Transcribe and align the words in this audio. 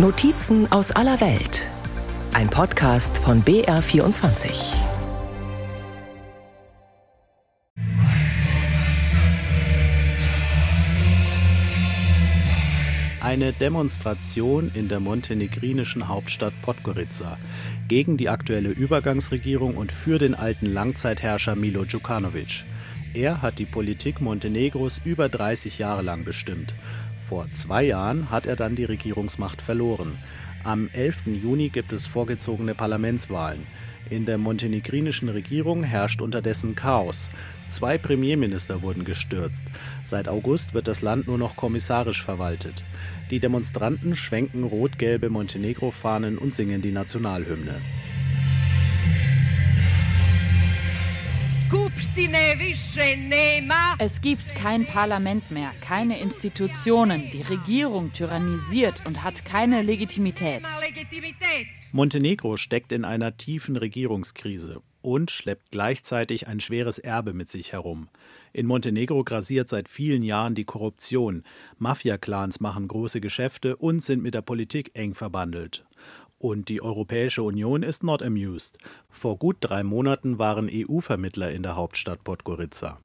Notizen 0.00 0.70
aus 0.70 0.92
aller 0.92 1.20
Welt. 1.20 1.68
Ein 2.32 2.48
Podcast 2.48 3.18
von 3.18 3.42
BR24. 3.42 4.48
Eine 13.20 13.52
Demonstration 13.52 14.70
in 14.72 14.88
der 14.88 15.00
montenegrinischen 15.00 16.06
Hauptstadt 16.06 16.54
Podgorica 16.62 17.36
gegen 17.88 18.16
die 18.16 18.28
aktuelle 18.28 18.68
Übergangsregierung 18.68 19.76
und 19.76 19.90
für 19.90 20.20
den 20.20 20.36
alten 20.36 20.66
Langzeitherrscher 20.66 21.56
Milo 21.56 21.84
Djukanovic. 21.84 22.64
Er 23.14 23.42
hat 23.42 23.58
die 23.58 23.66
Politik 23.66 24.20
Montenegros 24.20 25.00
über 25.04 25.28
30 25.28 25.78
Jahre 25.78 26.02
lang 26.02 26.22
bestimmt 26.22 26.72
vor 27.28 27.46
zwei 27.52 27.84
Jahren 27.84 28.30
hat 28.30 28.46
er 28.46 28.56
dann 28.56 28.74
die 28.74 28.84
Regierungsmacht 28.84 29.60
verloren. 29.60 30.16
Am 30.64 30.88
11. 30.94 31.26
Juni 31.26 31.68
gibt 31.68 31.92
es 31.92 32.06
vorgezogene 32.06 32.74
Parlamentswahlen. 32.74 33.66
In 34.08 34.24
der 34.24 34.38
montenegrinischen 34.38 35.28
Regierung 35.28 35.82
herrscht 35.82 36.22
unterdessen 36.22 36.74
Chaos. 36.74 37.28
Zwei 37.68 37.98
Premierminister 37.98 38.80
wurden 38.80 39.04
gestürzt. 39.04 39.64
Seit 40.02 40.26
August 40.26 40.72
wird 40.72 40.88
das 40.88 41.02
Land 41.02 41.26
nur 41.26 41.36
noch 41.36 41.54
kommissarisch 41.54 42.22
verwaltet. 42.22 42.82
Die 43.30 43.40
Demonstranten 43.40 44.16
schwenken 44.16 44.64
rot-gelbe 44.64 45.28
Montenegro-Fahnen 45.28 46.38
und 46.38 46.54
singen 46.54 46.80
die 46.80 46.92
Nationalhymne. 46.92 47.82
Es 53.98 54.20
gibt 54.22 54.54
kein 54.54 54.86
Parlament 54.86 55.50
mehr, 55.50 55.70
keine 55.82 56.18
Institutionen. 56.18 57.30
Die 57.30 57.42
Regierung 57.42 58.12
tyrannisiert 58.12 59.04
und 59.04 59.22
hat 59.22 59.44
keine 59.44 59.82
Legitimität. 59.82 60.62
Montenegro 61.92 62.56
steckt 62.56 62.92
in 62.92 63.04
einer 63.04 63.36
tiefen 63.36 63.76
Regierungskrise 63.76 64.80
und 65.02 65.30
schleppt 65.30 65.70
gleichzeitig 65.70 66.46
ein 66.48 66.60
schweres 66.60 66.98
Erbe 66.98 67.34
mit 67.34 67.50
sich 67.50 67.72
herum. 67.72 68.08
In 68.52 68.66
Montenegro 68.66 69.22
grasiert 69.22 69.68
seit 69.68 69.88
vielen 69.88 70.22
Jahren 70.22 70.54
die 70.54 70.64
Korruption. 70.64 71.44
Mafia-Clans 71.78 72.60
machen 72.60 72.88
große 72.88 73.20
Geschäfte 73.20 73.76
und 73.76 74.02
sind 74.02 74.22
mit 74.22 74.34
der 74.34 74.42
Politik 74.42 74.92
eng 74.94 75.14
verbandelt. 75.14 75.84
Und 76.38 76.68
die 76.68 76.80
Europäische 76.80 77.42
Union 77.42 77.82
ist 77.82 78.04
not 78.04 78.22
amused. 78.22 78.78
Vor 79.10 79.38
gut 79.38 79.56
drei 79.60 79.82
Monaten 79.82 80.38
waren 80.38 80.70
EU-Vermittler 80.72 81.50
in 81.50 81.64
der 81.64 81.74
Hauptstadt 81.74 82.22
Podgorica. 82.22 83.00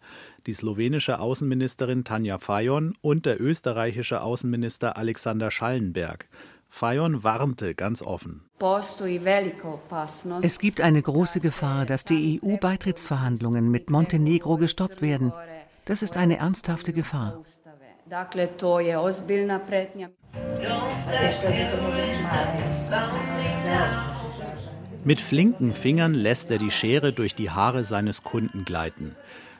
Die 0.45 0.53
slowenische 0.53 1.19
Außenministerin 1.19 2.03
Tanja 2.03 2.37
Fajon 2.37 2.95
und 3.01 3.25
der 3.25 3.41
österreichische 3.41 4.21
Außenminister 4.21 4.97
Alexander 4.97 5.49
Schallenberg. 5.49 6.27
Fajon 6.69 7.23
warnte 7.23 7.73
ganz 7.75 8.01
offen. 8.01 8.41
Es 10.41 10.59
gibt 10.59 10.81
eine 10.81 11.01
große 11.01 11.39
Gefahr, 11.39 11.85
dass 11.85 12.03
die 12.03 12.41
EU-Beitrittsverhandlungen 12.43 13.69
mit 13.69 13.89
Montenegro 13.89 14.57
gestoppt 14.57 15.01
werden. 15.01 15.33
Das 15.85 16.01
ist 16.03 16.17
eine 16.17 16.37
ernsthafte 16.37 16.93
Gefahr. 16.93 17.41
Mit 25.05 25.19
flinken 25.19 25.73
Fingern 25.73 26.13
lässt 26.13 26.49
er 26.49 26.57
die 26.57 26.71
Schere 26.71 27.11
durch 27.11 27.35
die 27.35 27.49
Haare 27.49 27.83
seines 27.83 28.23
Kunden 28.23 28.63
gleiten. 28.63 29.15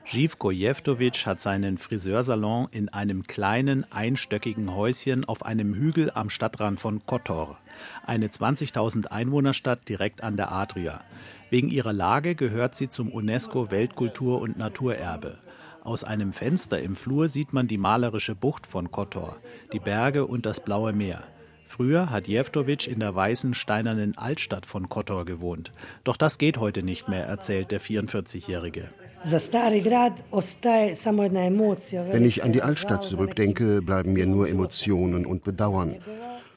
Živko 0.06 0.52
Jevtovic 0.52 1.26
hat 1.26 1.42
seinen 1.42 1.78
Friseursalon 1.78 2.68
in 2.72 2.90
einem 2.90 3.24
kleinen, 3.24 3.86
einstöckigen 3.92 4.76
Häuschen 4.76 5.26
auf 5.26 5.46
einem 5.46 5.74
Hügel 5.74 6.12
am 6.14 6.30
Stadtrand 6.30 6.80
von 6.80 7.06
Kotor, 7.06 7.58
eine 8.06 8.28
20.000 8.28 9.08
Einwohnerstadt 9.08 9.88
direkt 9.88 10.22
an 10.22 10.38
der 10.38 10.52
Adria. 10.52 11.02
Wegen 11.50 11.70
ihrer 11.70 11.94
Lage 11.94 12.36
gehört 12.36 12.76
sie 12.76 12.90
zum 12.90 13.12
UNESCO 13.12 13.72
Weltkultur- 13.72 14.42
und 14.42 14.58
Naturerbe. 14.58 15.38
Aus 15.84 16.06
einem 16.06 16.32
Fenster 16.32 16.82
im 16.82 16.96
Flur 16.96 17.28
sieht 17.28 17.52
man 17.52 17.68
die 17.68 17.78
malerische 17.78 18.36
Bucht 18.36 18.66
von 18.66 18.90
Kotor, 18.90 19.36
die 19.74 19.80
Berge 19.80 20.26
und 20.26 20.46
das 20.46 20.62
blaue 20.62 20.94
Meer. 20.94 21.26
Früher 21.68 22.10
hat 22.10 22.26
Jevtovic 22.30 22.88
in 22.88 23.02
der 23.02 23.14
weißen 23.14 23.54
steinernen 23.54 24.18
Altstadt 24.18 24.66
von 24.66 24.88
Kotor 24.88 25.26
gewohnt. 25.26 25.74
Doch 26.06 26.16
das 26.16 26.38
geht 26.38 26.58
heute 26.58 26.84
nicht 26.84 27.10
mehr, 27.10 27.26
erzählt 27.26 27.72
der 27.72 27.82
44-Jährige. 27.82 28.92
Wenn 32.12 32.26
ich 32.26 32.44
an 32.44 32.54
die 32.54 32.62
Altstadt 32.62 33.04
zurückdenke, 33.04 33.82
bleiben 33.82 34.14
mir 34.14 34.26
nur 34.26 34.48
Emotionen 34.48 35.26
und 35.26 35.44
Bedauern. 35.44 35.98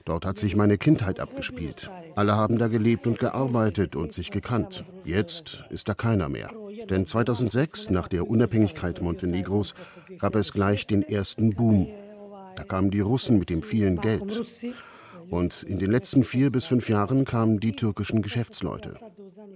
Dort 0.07 0.25
hat 0.25 0.39
sich 0.39 0.55
meine 0.55 0.79
Kindheit 0.79 1.19
abgespielt. 1.19 1.91
Alle 2.15 2.37
haben 2.37 2.59
da 2.59 2.69
gelebt 2.69 3.09
und 3.09 3.19
gearbeitet 3.19 3.97
und 3.97 4.13
sich 4.13 4.31
gekannt. 4.31 4.85
Jetzt 5.05 5.65
ist 5.69 5.89
da 5.89 5.95
keiner 5.95 6.29
mehr. 6.29 6.51
Denn 6.89 7.07
2006, 7.07 7.91
nach 7.91 8.07
der 8.07 8.31
Unabhängigkeit 8.31 9.03
Montenegros, 9.03 9.75
gab 10.19 10.37
es 10.37 10.53
gleich 10.53 10.87
den 10.87 11.03
ersten 11.03 11.51
Boom. 11.51 11.89
Da 12.55 12.63
kamen 12.63 12.93
die 12.93 13.01
Russen 13.01 13.41
mit 13.41 13.51
dem 13.51 13.65
vielen 13.65 14.01
Geld. 14.01 14.41
Und 15.31 15.63
in 15.63 15.79
den 15.79 15.91
letzten 15.91 16.25
vier 16.25 16.51
bis 16.51 16.65
fünf 16.65 16.89
Jahren 16.89 17.25
kamen 17.25 17.61
die 17.61 17.73
türkischen 17.73 18.23
Geschäftsleute. 18.23 18.97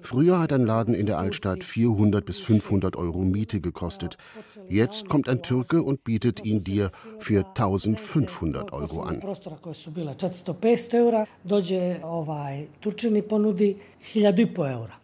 Früher 0.02 0.38
hat 0.38 0.52
ein 0.52 0.64
Laden 0.64 0.94
in 0.94 1.06
der 1.06 1.18
Altstadt 1.18 1.62
400 1.64 2.24
bis 2.24 2.40
500 2.40 2.96
Euro 2.96 3.22
Miete 3.22 3.60
gekostet. 3.60 4.16
Jetzt 4.68 5.08
kommt 5.08 5.28
ein 5.28 5.42
Türke 5.42 5.82
und 5.82 6.04
bietet 6.04 6.44
ihn 6.44 6.64
dir 6.64 6.90
für 7.18 7.46
1500 7.46 8.72
Euro 8.72 9.02
an. 9.02 9.22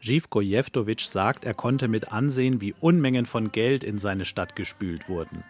Živko 0.00 0.40
Jevtovic 0.40 1.00
sagt, 1.00 1.44
er 1.44 1.54
konnte 1.54 1.88
mit 1.88 2.12
ansehen, 2.12 2.60
wie 2.60 2.74
Unmengen 2.80 3.26
von 3.26 3.52
Geld 3.52 3.84
in 3.84 3.98
seine 3.98 4.24
Stadt 4.24 4.56
gespült 4.56 5.08
wurden. 5.08 5.44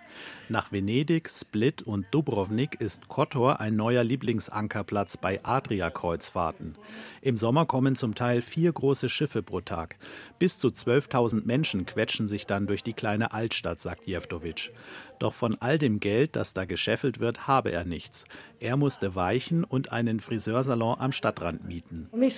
Nach 0.48 0.70
Venedig, 0.70 1.28
Split 1.28 1.82
und 1.82 2.06
Dubrovnik 2.12 2.80
ist 2.80 3.08
Kotor 3.08 3.60
ein 3.60 3.74
neuer 3.74 4.04
Lieblingsankerplatz 4.04 5.16
bei 5.16 5.40
Adria-Kreuzfahrten. 5.42 6.76
Im 7.20 7.36
Sommer 7.36 7.66
kommen 7.66 7.96
zum 7.96 8.14
Teil 8.14 8.42
vier 8.42 8.72
große 8.72 9.08
Schiffe 9.08 9.42
pro 9.42 9.60
Tag. 9.60 9.96
Bis 10.38 10.58
zu 10.58 10.68
12.000 10.68 11.44
Menschen 11.44 11.86
quetschen 11.86 12.28
sich 12.28 12.46
dann 12.46 12.66
durch 12.66 12.84
die 12.84 12.92
kleine 12.92 13.32
Altstadt, 13.32 13.80
sagt 13.80 14.06
Jevtovic. 14.06 14.72
Doch 15.18 15.34
von 15.34 15.56
all 15.60 15.78
dem 15.78 15.98
Geld, 15.98 16.36
das 16.36 16.52
da 16.52 16.64
gescheffelt 16.64 17.20
wird, 17.20 17.48
habe 17.48 17.72
er 17.72 17.84
nichts. 17.84 18.24
Er 18.60 18.76
musste 18.76 19.14
weichen 19.14 19.64
und 19.64 19.92
einen 19.92 20.20
Friseursalon 20.20 21.00
am 21.00 21.12
Stadtrand 21.12 21.66
mieten. 21.66 22.08
Meine 22.12 22.30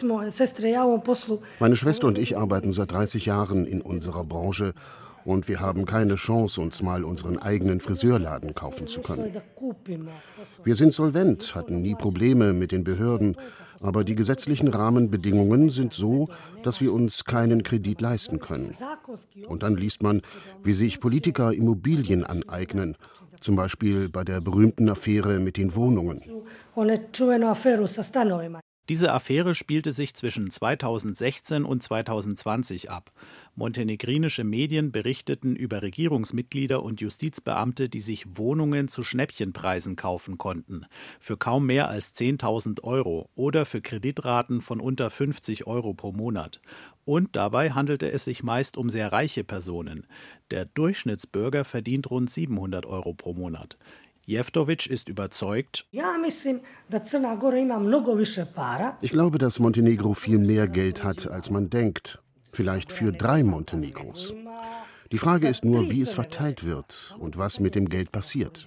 Schwester 1.76 2.06
und 2.06 2.18
ich 2.18 2.38
arbeiten 2.38 2.72
seit 2.72 2.92
30 2.92 3.26
Jahren 3.26 3.66
in 3.66 3.82
unserer 3.82 4.24
Branche 4.24 4.74
und 5.24 5.48
wir 5.48 5.60
haben 5.60 5.84
keine 5.84 6.16
Chance, 6.16 6.60
uns 6.60 6.82
mal 6.82 7.04
unseren 7.04 7.38
eigenen 7.38 7.80
Friseurladen 7.80 8.54
kaufen 8.54 8.86
zu 8.86 9.00
können. 9.00 9.32
Wir 10.64 10.74
sind 10.74 10.92
solvent, 10.92 11.54
hatten 11.54 11.82
nie 11.82 11.94
Probleme 11.94 12.52
mit 12.52 12.72
den 12.72 12.84
Behörden, 12.84 13.36
aber 13.80 14.04
die 14.04 14.14
gesetzlichen 14.14 14.68
Rahmenbedingungen 14.68 15.70
sind 15.70 15.92
so, 15.92 16.28
dass 16.62 16.80
wir 16.80 16.92
uns 16.92 17.24
keinen 17.24 17.62
Kredit 17.62 18.00
leisten 18.00 18.40
können. 18.40 18.74
Und 19.46 19.62
dann 19.62 19.76
liest 19.76 20.02
man, 20.02 20.22
wie 20.64 20.72
sich 20.72 21.00
Politiker 21.00 21.52
Immobilien 21.52 22.24
aneignen, 22.24 22.96
zum 23.40 23.54
Beispiel 23.56 24.08
bei 24.08 24.24
der 24.24 24.40
berühmten 24.40 24.88
Affäre 24.88 25.38
mit 25.38 25.56
den 25.56 25.74
Wohnungen. 25.76 26.22
Diese 28.88 29.12
Affäre 29.12 29.54
spielte 29.54 29.92
sich 29.92 30.14
zwischen 30.14 30.50
2016 30.50 31.64
und 31.64 31.82
2020 31.82 32.90
ab. 32.90 33.12
Montenegrinische 33.58 34.44
Medien 34.44 34.92
berichteten 34.92 35.56
über 35.56 35.82
Regierungsmitglieder 35.82 36.80
und 36.80 37.00
Justizbeamte, 37.00 37.88
die 37.88 38.00
sich 38.00 38.38
Wohnungen 38.38 38.86
zu 38.86 39.02
Schnäppchenpreisen 39.02 39.96
kaufen 39.96 40.38
konnten, 40.38 40.86
für 41.18 41.36
kaum 41.36 41.66
mehr 41.66 41.88
als 41.88 42.14
10.000 42.14 42.84
Euro 42.84 43.28
oder 43.34 43.66
für 43.66 43.80
Kreditraten 43.80 44.60
von 44.60 44.78
unter 44.78 45.10
50 45.10 45.66
Euro 45.66 45.92
pro 45.92 46.12
Monat. 46.12 46.60
Und 47.04 47.34
dabei 47.34 47.72
handelte 47.72 48.08
es 48.12 48.24
sich 48.26 48.44
meist 48.44 48.76
um 48.76 48.90
sehr 48.90 49.10
reiche 49.10 49.42
Personen. 49.42 50.06
Der 50.52 50.64
Durchschnittsbürger 50.64 51.64
verdient 51.64 52.12
rund 52.12 52.30
700 52.30 52.86
Euro 52.86 53.12
pro 53.12 53.34
Monat. 53.34 53.76
Jeftovic 54.24 54.86
ist 54.86 55.08
überzeugt. 55.08 55.88
Ich 59.00 59.10
glaube, 59.10 59.38
dass 59.38 59.58
Montenegro 59.58 60.14
viel 60.14 60.38
mehr 60.38 60.68
Geld 60.68 61.02
hat, 61.02 61.26
als 61.26 61.50
man 61.50 61.70
denkt. 61.70 62.22
Vielleicht 62.52 62.92
für 62.92 63.12
drei 63.12 63.42
Montenegros. 63.42 64.34
Die 65.10 65.18
Frage 65.18 65.48
ist 65.48 65.64
nur, 65.64 65.90
wie 65.90 66.02
es 66.02 66.12
verteilt 66.12 66.64
wird 66.64 67.16
und 67.18 67.38
was 67.38 67.60
mit 67.60 67.74
dem 67.74 67.88
Geld 67.88 68.12
passiert. 68.12 68.66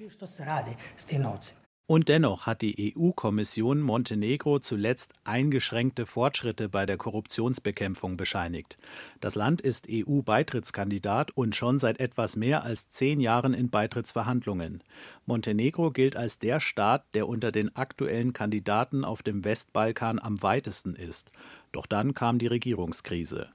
Und 1.91 2.07
dennoch 2.07 2.45
hat 2.45 2.61
die 2.61 2.95
EU-Kommission 2.95 3.81
Montenegro 3.81 4.59
zuletzt 4.59 5.13
eingeschränkte 5.25 6.05
Fortschritte 6.05 6.69
bei 6.69 6.85
der 6.85 6.95
Korruptionsbekämpfung 6.95 8.15
bescheinigt. 8.15 8.77
Das 9.19 9.35
Land 9.35 9.59
ist 9.59 9.87
EU-Beitrittskandidat 9.91 11.31
und 11.31 11.53
schon 11.53 11.79
seit 11.79 11.99
etwas 11.99 12.37
mehr 12.37 12.63
als 12.63 12.89
zehn 12.89 13.19
Jahren 13.19 13.53
in 13.53 13.69
Beitrittsverhandlungen. 13.69 14.81
Montenegro 15.25 15.91
gilt 15.91 16.15
als 16.15 16.39
der 16.39 16.61
Staat, 16.61 17.03
der 17.13 17.27
unter 17.27 17.51
den 17.51 17.75
aktuellen 17.75 18.31
Kandidaten 18.31 19.03
auf 19.03 19.21
dem 19.21 19.43
Westbalkan 19.43 20.17
am 20.17 20.41
weitesten 20.41 20.95
ist. 20.95 21.29
Doch 21.73 21.87
dann 21.87 22.13
kam 22.13 22.39
die 22.39 22.47
Regierungskrise. 22.47 23.49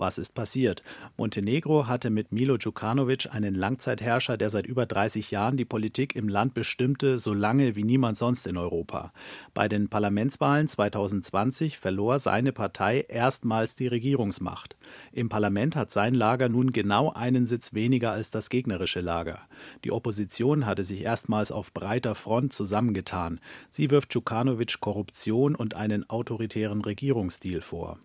Was 0.00 0.16
ist 0.16 0.34
passiert? 0.34 0.82
Montenegro 1.18 1.86
hatte 1.86 2.08
mit 2.08 2.32
Milo 2.32 2.56
Djukanovic 2.56 3.28
einen 3.34 3.54
Langzeitherrscher, 3.54 4.38
der 4.38 4.48
seit 4.48 4.66
über 4.66 4.86
30 4.86 5.30
Jahren 5.30 5.58
die 5.58 5.66
Politik 5.66 6.16
im 6.16 6.26
Land 6.26 6.54
bestimmte, 6.54 7.18
so 7.18 7.34
lange 7.34 7.76
wie 7.76 7.84
niemand 7.84 8.16
sonst 8.16 8.46
in 8.46 8.56
Europa. 8.56 9.12
Bei 9.52 9.68
den 9.68 9.90
Parlamentswahlen 9.90 10.68
2020 10.68 11.76
verlor 11.76 12.18
seine 12.18 12.52
Partei 12.52 13.04
erstmals 13.08 13.76
die 13.76 13.88
Regierungsmacht. 13.88 14.74
Im 15.12 15.28
Parlament 15.28 15.76
hat 15.76 15.90
sein 15.90 16.14
Lager 16.14 16.48
nun 16.48 16.72
genau 16.72 17.12
einen 17.12 17.44
Sitz 17.44 17.74
weniger 17.74 18.12
als 18.12 18.30
das 18.30 18.48
gegnerische 18.48 19.02
Lager. 19.02 19.40
Die 19.84 19.92
Opposition 19.92 20.64
hatte 20.64 20.82
sich 20.82 21.02
erstmals 21.02 21.52
auf 21.52 21.74
breiter 21.74 22.14
Front 22.14 22.54
zusammengetan. 22.54 23.38
Sie 23.68 23.90
wirft 23.90 24.14
Djukanovic 24.14 24.80
Korruption 24.80 25.54
und 25.54 25.74
einen 25.74 26.08
autoritären 26.08 26.80
Regierungsstil 26.80 27.60
vor. 27.60 27.98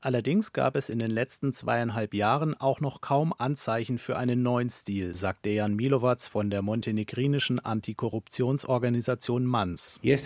Allerdings 0.00 0.52
gab 0.52 0.76
es 0.76 0.88
in 0.88 0.98
den 0.98 1.10
letzten 1.10 1.33
zweieinhalb 1.42 2.14
Jahren 2.14 2.54
auch 2.54 2.80
noch 2.80 3.00
kaum 3.00 3.34
Anzeichen 3.36 3.98
für 3.98 4.16
einen 4.16 4.42
neuen 4.42 4.70
Stil, 4.70 5.14
sagt 5.14 5.44
Dejan 5.44 5.74
Milovac 5.74 6.22
von 6.22 6.50
der 6.50 6.62
montenegrinischen 6.62 7.58
Antikorruptionsorganisation 7.58 9.44
MANS. 9.44 9.98
Die 10.02 10.16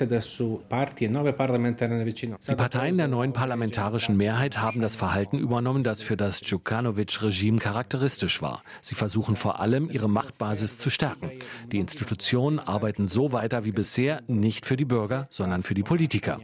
Parteien 2.56 2.96
der 2.96 3.08
neuen 3.08 3.32
parlamentarischen 3.32 4.16
Mehrheit 4.16 4.58
haben 4.58 4.80
das 4.80 4.96
Verhalten 4.96 5.38
übernommen, 5.38 5.84
das 5.84 6.02
für 6.02 6.16
das 6.16 6.40
Djukanovic-Regime 6.40 7.58
charakteristisch 7.58 8.42
war. 8.42 8.62
Sie 8.82 8.94
versuchen 8.94 9.36
vor 9.36 9.60
allem, 9.60 9.90
ihre 9.90 10.08
Machtbasis 10.08 10.78
zu 10.78 10.90
stärken. 10.90 11.30
Die 11.72 11.78
Institutionen 11.78 12.58
arbeiten 12.58 13.06
so 13.06 13.32
weiter 13.32 13.64
wie 13.64 13.72
bisher, 13.72 14.22
nicht 14.26 14.66
für 14.66 14.76
die 14.76 14.84
Bürger, 14.84 15.26
sondern 15.30 15.62
für 15.62 15.74
die 15.74 15.82
Politiker. 15.82 16.40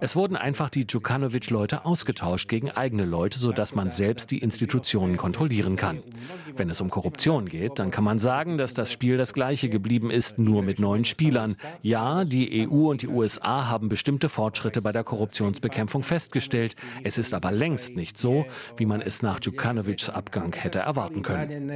Es 0.00 0.14
wurden 0.14 0.36
einfach 0.36 0.70
die 0.70 0.86
Djukanovic-Leute 0.86 1.84
ausgetauscht 1.84 2.48
gegen 2.48 2.70
eigene 2.70 3.04
Leute, 3.04 3.38
sodass 3.38 3.74
man 3.74 3.90
selbst 3.90 4.07
die 4.16 4.38
Institutionen 4.38 5.16
kontrollieren 5.16 5.76
kann. 5.76 6.02
Wenn 6.56 6.70
es 6.70 6.80
um 6.80 6.90
Korruption 6.90 7.46
geht, 7.46 7.78
dann 7.78 7.90
kann 7.90 8.04
man 8.04 8.18
sagen, 8.18 8.58
dass 8.58 8.74
das 8.74 8.90
Spiel 8.90 9.16
das 9.16 9.32
gleiche 9.32 9.68
geblieben 9.68 10.10
ist, 10.10 10.38
nur 10.38 10.62
mit 10.62 10.78
neuen 10.78 11.04
Spielern. 11.04 11.56
Ja, 11.82 12.24
die 12.24 12.68
EU 12.68 12.90
und 12.90 13.02
die 13.02 13.08
USA 13.08 13.68
haben 13.68 13.88
bestimmte 13.88 14.28
Fortschritte 14.28 14.82
bei 14.82 14.92
der 14.92 15.04
Korruptionsbekämpfung 15.04 16.02
festgestellt. 16.02 16.74
Es 17.04 17.18
ist 17.18 17.34
aber 17.34 17.52
längst 17.52 17.96
nicht 17.96 18.18
so, 18.18 18.46
wie 18.76 18.86
man 18.86 19.00
es 19.00 19.22
nach 19.22 19.40
Djukanovics 19.40 20.10
Abgang 20.10 20.54
hätte 20.54 20.80
erwarten 20.80 21.22
können. 21.22 21.70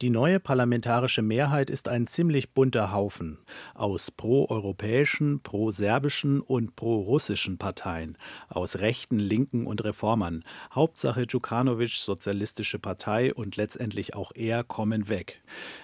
Die 0.00 0.10
neue 0.10 0.38
parlamentarische 0.38 1.22
Mehrheit 1.22 1.70
ist 1.70 1.88
ein 1.88 2.06
ziemlich 2.06 2.50
bunter 2.50 2.92
Haufen 2.92 3.38
aus 3.74 4.12
pro-europäischen, 4.12 5.40
pro-serbischen 5.40 6.40
und 6.40 6.76
pro-russischen 6.76 7.58
Parteien, 7.58 8.16
aus 8.48 8.78
rechten, 8.78 9.18
linken 9.18 9.66
und 9.66 9.82
Reformern. 9.82 10.44
Hauptsache 10.72 11.26
Djukanovic, 11.26 11.90
Sozialistische 11.90 12.78
Partei 12.78 13.34
und 13.34 13.56
letztendlich 13.56 14.14
auch 14.14 14.30
er 14.36 14.62
kommen 14.62 15.08
weg. 15.08 15.42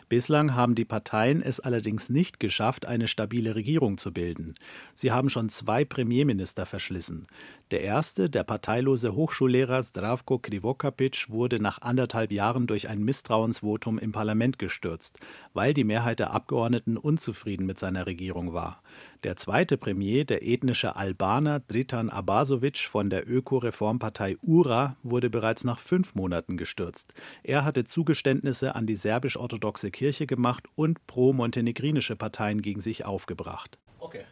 Bislang 0.08 0.54
haben 0.54 0.76
die 0.76 0.84
Parteien 0.84 1.42
es 1.42 1.58
allerdings 1.58 2.08
nicht 2.08 2.38
geschafft, 2.38 2.86
eine 2.86 3.08
stabile 3.08 3.56
Regierung 3.56 3.98
zu 3.98 4.12
bilden. 4.12 4.54
Sie 4.94 5.10
haben 5.10 5.28
schon 5.28 5.48
zwei 5.48 5.84
Premierminister 5.84 6.66
verschlissen. 6.66 7.24
Der 7.72 7.80
erste, 7.80 8.30
der 8.30 8.44
parteilose 8.44 9.16
Hochschullehrer 9.16 9.82
Zdravko 9.82 10.38
Krivokapic, 10.38 11.26
wurde 11.30 11.58
nach 11.58 11.80
anderthalb 11.82 12.30
Jahren 12.30 12.68
durch 12.68 12.88
ein 12.88 13.02
Misstrauensvotum 13.02 13.98
im 14.04 14.12
Parlament 14.12 14.60
gestürzt, 14.60 15.18
weil 15.52 15.74
die 15.74 15.82
Mehrheit 15.82 16.20
der 16.20 16.30
Abgeordneten 16.30 16.96
unzufrieden 16.96 17.66
mit 17.66 17.80
seiner 17.80 18.06
Regierung 18.06 18.52
war. 18.52 18.82
Der 19.24 19.34
zweite 19.34 19.76
Premier, 19.76 20.24
der 20.24 20.46
ethnische 20.46 20.94
Albaner 20.94 21.58
Dritan 21.58 22.10
Abasovic 22.10 22.78
von 22.78 23.10
der 23.10 23.28
Öko-Reformpartei 23.28 24.36
URA, 24.42 24.96
wurde 25.02 25.30
bereits 25.30 25.64
nach 25.64 25.80
fünf 25.80 26.14
Monaten 26.14 26.56
gestürzt. 26.56 27.14
Er 27.42 27.64
hatte 27.64 27.84
Zugeständnisse 27.84 28.76
an 28.76 28.86
die 28.86 28.96
serbisch-orthodoxe 28.96 29.90
Kirche 29.90 30.26
gemacht 30.26 30.68
und 30.76 31.04
pro-montenegrinische 31.06 32.14
Parteien 32.14 32.62
gegen 32.62 32.80
sich 32.80 33.04
aufgebracht. 33.04 33.78
Okay. 33.98 34.24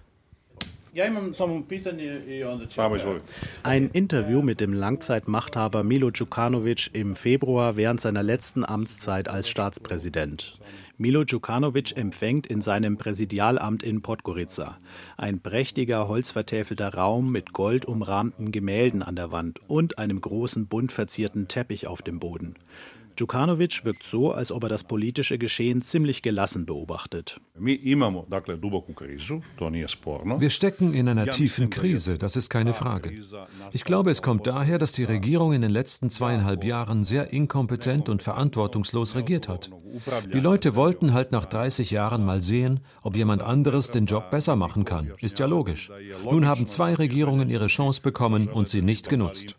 Ein 3.62 3.90
Interview 3.92 4.42
mit 4.42 4.60
dem 4.60 4.74
Langzeitmachthaber 4.74 5.84
Milo 5.84 6.10
Djukanovic 6.10 6.90
im 6.92 7.16
Februar 7.16 7.76
während 7.76 7.98
seiner 8.02 8.22
letzten 8.22 8.62
Amtszeit 8.62 9.26
als 9.26 9.48
Staatspräsident. 9.48 10.60
Milo 10.98 11.24
Djukanovic 11.24 11.96
empfängt 11.96 12.46
in 12.46 12.60
seinem 12.60 12.98
Präsidialamt 12.98 13.82
in 13.82 14.02
Podgorica. 14.02 14.76
Ein 15.16 15.40
prächtiger, 15.40 16.08
holzvertäfelter 16.08 16.92
Raum 16.92 17.32
mit 17.32 17.54
goldumrahmten 17.54 18.52
Gemälden 18.52 19.02
an 19.02 19.16
der 19.16 19.32
Wand 19.32 19.60
und 19.68 19.96
einem 19.96 20.20
großen, 20.20 20.66
bunt 20.66 20.92
verzierten 20.92 21.48
Teppich 21.48 21.86
auf 21.86 22.02
dem 22.02 22.18
Boden. 22.18 22.54
Djukanovic 23.16 23.84
wirkt 23.84 24.02
so, 24.02 24.32
als 24.32 24.52
ob 24.52 24.64
er 24.64 24.68
das 24.68 24.84
politische 24.84 25.38
Geschehen 25.38 25.82
ziemlich 25.82 26.22
gelassen 26.22 26.66
beobachtet. 26.66 27.40
Wir 30.38 30.50
stecken 30.50 30.94
in 30.94 31.08
einer 31.08 31.26
tiefen 31.26 31.70
Krise, 31.70 32.18
das 32.18 32.36
ist 32.36 32.48
keine 32.50 32.74
Frage. 32.74 33.12
Ich 33.72 33.84
glaube, 33.84 34.10
es 34.10 34.22
kommt 34.22 34.46
daher, 34.46 34.78
dass 34.78 34.92
die 34.92 35.04
Regierung 35.04 35.52
in 35.52 35.62
den 35.62 35.70
letzten 35.70 36.10
zweieinhalb 36.10 36.64
Jahren 36.64 37.04
sehr 37.04 37.32
inkompetent 37.32 38.08
und 38.08 38.22
verantwortungslos 38.22 39.14
regiert 39.14 39.48
hat. 39.48 39.70
Die 40.32 40.40
Leute 40.40 40.74
wollten 40.74 41.12
halt 41.12 41.32
nach 41.32 41.46
30 41.46 41.90
Jahren 41.90 42.24
mal 42.24 42.42
sehen, 42.42 42.80
ob 43.02 43.16
jemand 43.16 43.42
anderes 43.42 43.90
den 43.90 44.06
Job 44.06 44.30
besser 44.30 44.56
machen 44.56 44.84
kann. 44.84 45.12
Ist 45.20 45.38
ja 45.38 45.46
logisch. 45.46 45.90
Nun 46.24 46.46
haben 46.46 46.66
zwei 46.66 46.94
Regierungen 46.94 47.50
ihre 47.50 47.66
Chance 47.66 48.00
bekommen 48.00 48.48
und 48.48 48.68
sie 48.68 48.82
nicht 48.82 49.08
genutzt. 49.08 49.54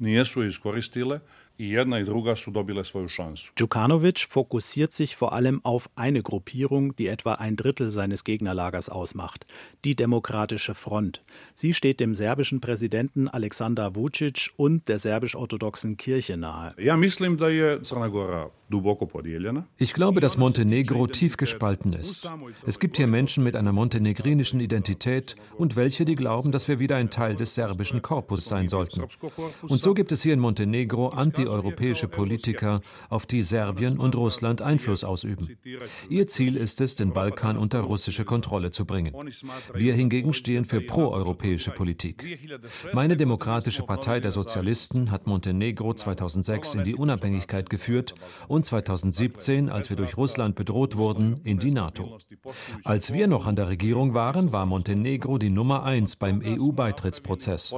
Djukanovic 3.55 4.25
fokussiert 4.27 4.91
sich 4.91 5.15
vor 5.15 5.33
allem 5.33 5.63
auf 5.63 5.87
eine 5.95 6.23
Gruppierung, 6.23 6.95
die 6.95 7.05
etwa 7.05 7.33
ein 7.33 7.55
Drittel 7.55 7.91
seines 7.91 8.23
Gegnerlagers 8.23 8.89
ausmacht, 8.89 9.45
die 9.85 9.95
Demokratische 9.95 10.73
Front. 10.73 11.21
Sie 11.53 11.75
steht 11.75 11.99
dem 11.99 12.15
serbischen 12.15 12.59
Präsidenten 12.59 13.27
Alexander 13.27 13.95
Vucic 13.95 14.51
und 14.57 14.87
der 14.87 14.97
serbisch-orthodoxen 14.97 15.95
Kirche 15.95 16.37
nahe. 16.37 16.73
Ich 19.77 19.93
glaube, 19.93 20.19
dass 20.19 20.37
Montenegro 20.37 21.07
tief 21.07 21.37
gespalten 21.37 21.93
ist. 21.93 22.29
Es 22.65 22.79
gibt 22.79 22.97
hier 22.97 23.07
Menschen 23.07 23.43
mit 23.43 23.55
einer 23.55 23.71
montenegrinischen 23.71 24.59
Identität 24.59 25.35
und 25.57 25.75
welche, 25.75 26.05
die 26.05 26.15
glauben, 26.15 26.51
dass 26.51 26.67
wir 26.67 26.79
wieder 26.79 26.95
ein 26.95 27.11
Teil 27.11 27.35
des 27.35 27.53
serbischen 27.53 28.01
Korpus 28.01 28.45
sein 28.45 28.67
sollten. 28.67 29.03
Und 29.61 29.81
so 29.81 29.93
gibt 29.93 30.11
es 30.11 30.23
hier 30.23 30.33
in 30.33 30.39
Montenegro 30.39 31.09
antieuropäische 31.47 32.07
Politiker, 32.07 32.81
auf 33.09 33.25
die 33.25 33.43
Serbien 33.43 33.97
und 33.97 34.15
Russland 34.15 34.61
Einfluss 34.61 35.03
ausüben. 35.03 35.57
Ihr 36.09 36.27
Ziel 36.27 36.57
ist 36.57 36.81
es, 36.81 36.95
den 36.95 37.13
Balkan 37.13 37.57
unter 37.57 37.81
russische 37.81 38.25
Kontrolle 38.25 38.71
zu 38.71 38.85
bringen. 38.85 39.13
Wir 39.73 39.93
hingegen 39.93 40.33
stehen 40.33 40.65
für 40.65 40.81
proeuropäische 40.81 41.71
Politik. 41.71 42.39
Meine 42.93 43.17
Demokratische 43.17 43.83
Partei 43.83 44.19
der 44.19 44.31
Sozialisten 44.31 45.11
hat 45.11 45.27
Montenegro 45.27 45.93
2006 45.93 46.75
in 46.75 46.83
die 46.83 46.95
Unabhängigkeit 46.95 47.69
geführt 47.69 48.15
und 48.47 48.65
2017, 48.65 49.69
als 49.69 49.89
wir 49.89 49.97
durch 49.97 50.17
Russland 50.17 50.55
bedroht 50.55 50.97
wurden, 50.97 51.41
in 51.43 51.59
die 51.59 51.71
NATO. 51.71 52.17
Als 52.83 53.13
wir 53.13 53.27
noch 53.27 53.47
an 53.47 53.55
der 53.55 53.69
Regierung 53.69 54.13
waren, 54.13 54.51
war 54.51 54.65
Montenegro 54.65 55.37
die 55.37 55.49
Nummer 55.49 55.83
eins 55.83 56.15
beim 56.15 56.41
EU-Beitrittsprozess. 56.43 57.73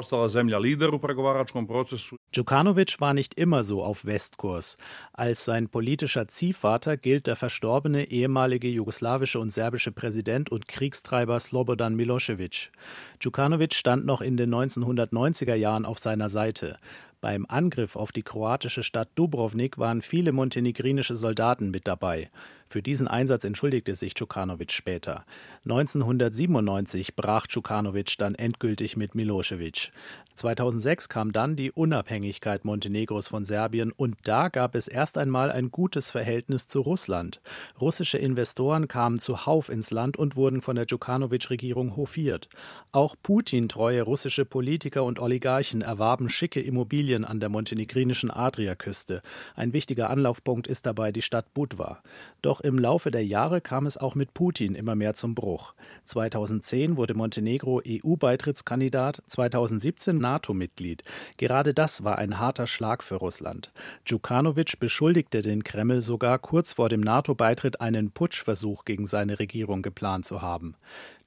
Djukanovic 2.36 3.00
war 3.00 3.14
nicht 3.14 3.34
immer 3.36 3.55
so 3.64 3.84
auf 3.84 4.06
Westkurs. 4.06 4.78
Als 5.14 5.46
sein 5.46 5.70
politischer 5.70 6.28
Ziehvater 6.28 6.98
gilt 6.98 7.28
der 7.28 7.36
verstorbene 7.36 8.10
ehemalige 8.12 8.68
jugoslawische 8.68 9.40
und 9.40 9.52
serbische 9.52 9.92
Präsident 9.92 10.52
und 10.52 10.68
Kriegstreiber 10.68 11.40
Slobodan 11.40 11.96
Milosevic. 11.96 12.72
Djukanovic 13.20 13.74
stand 13.74 14.06
noch 14.06 14.22
in 14.22 14.38
den 14.38 14.54
1990er 14.54 15.56
Jahren 15.56 15.86
auf 15.86 16.00
seiner 16.00 16.30
Seite. 16.30 16.78
Beim 17.22 17.46
Angriff 17.48 17.96
auf 17.96 18.12
die 18.12 18.22
kroatische 18.22 18.84
Stadt 18.84 19.10
Dubrovnik 19.16 19.80
waren 19.80 20.04
viele 20.04 20.32
montenegrinische 20.32 21.16
Soldaten 21.16 21.72
mit 21.72 21.88
dabei. 21.88 22.30
Für 22.68 22.82
diesen 22.82 23.08
Einsatz 23.08 23.44
entschuldigte 23.44 23.96
sich 23.96 24.14
Djukanovic 24.14 24.72
später. 24.72 25.26
1997 25.66 27.16
brach 27.16 27.48
Djukanovic 27.48 28.18
dann 28.18 28.36
endgültig 28.36 28.98
mit 28.98 29.16
Milosevic. 29.16 29.92
2006 30.36 31.08
kam 31.08 31.32
dann 31.32 31.56
die 31.56 31.72
Unabhängigkeit 31.72 32.66
Montenegros 32.66 33.30
von 33.30 33.46
Serbien 33.46 33.94
und 33.94 34.18
da 34.24 34.50
gab 34.50 34.76
es 34.76 34.90
erst 34.90 35.18
einmal 35.18 35.50
ein 35.50 35.72
gutes 35.72 36.12
Verhältnis 36.12 36.68
zu 36.68 36.82
Russland. 36.82 37.40
Russische 37.80 38.18
Investoren 38.18 38.90
kamen 38.90 39.20
zuhauf 39.20 39.70
ins 39.70 39.92
Land 39.92 40.18
und 40.18 40.36
wurden 40.36 40.62
von 40.62 40.76
der 40.76 40.86
Djukanovic-Regierung 40.86 41.96
hofiert. 41.96 42.50
Auch 42.92 43.16
Putin-treue 43.24 44.02
russische 44.02 44.44
Politiker 44.44 45.06
und 45.06 45.20
Oligarchen 45.20 45.82
erwarben 45.82 46.30
schicke 46.30 46.60
Immobilien 46.60 47.24
an 47.24 47.40
der 47.40 47.50
montenegrinischen 47.50 48.30
Adriaküste. 48.30 49.22
Ein 49.56 49.72
wichtiger 49.72 50.10
Anlaufpunkt 50.10 50.68
ist 50.68 50.86
dabei 50.86 51.14
die 51.14 51.22
Stadt 51.22 51.54
Budva. 51.54 52.02
Doch 52.42 52.55
im 52.62 52.78
Laufe 52.78 53.12
der 53.12 53.26
Jahre 53.26 53.62
kam 53.62 53.86
es 53.86 53.98
auch 53.98 54.16
mit 54.16 54.34
Putin 54.34 54.76
immer 54.76 54.96
mehr 54.96 55.14
zum 55.14 55.36
Bruch. 55.36 55.74
2010 56.06 56.98
wurde 56.98 57.14
Montenegro 57.14 57.82
EU-Beitrittskandidat, 57.86 59.24
2017 59.28 60.18
NATO-Mitglied. 60.18 61.04
Gerade 61.38 61.74
das 61.74 62.04
war 62.04 62.18
ein 62.18 62.40
harter 62.40 62.68
Schlag 62.68 63.04
für 63.04 63.16
Russland. 63.16 63.72
Djukanovic 64.08 64.80
beschuldigte 64.80 65.42
den 65.42 65.64
Kreml 65.64 66.02
sogar 66.02 66.40
kurz 66.40 66.74
vor 66.74 66.90
dem 66.90 67.02
NATO-Beitritt 67.02 67.82
einen 67.82 68.12
Putschversuch 68.12 68.86
gegen 68.86 69.08
seine 69.08 69.40
Regierung 69.40 69.82
geplant 69.82 70.26
zu 70.26 70.42
haben. 70.42 70.76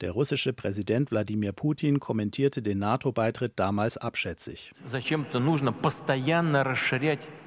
Der 0.00 0.12
russische 0.12 0.52
Präsident 0.52 1.10
Wladimir 1.10 1.50
Putin 1.50 1.98
kommentierte 1.98 2.62
den 2.62 2.78
NATO-Beitritt 2.78 3.54
damals 3.56 3.96
abschätzig. 3.96 4.72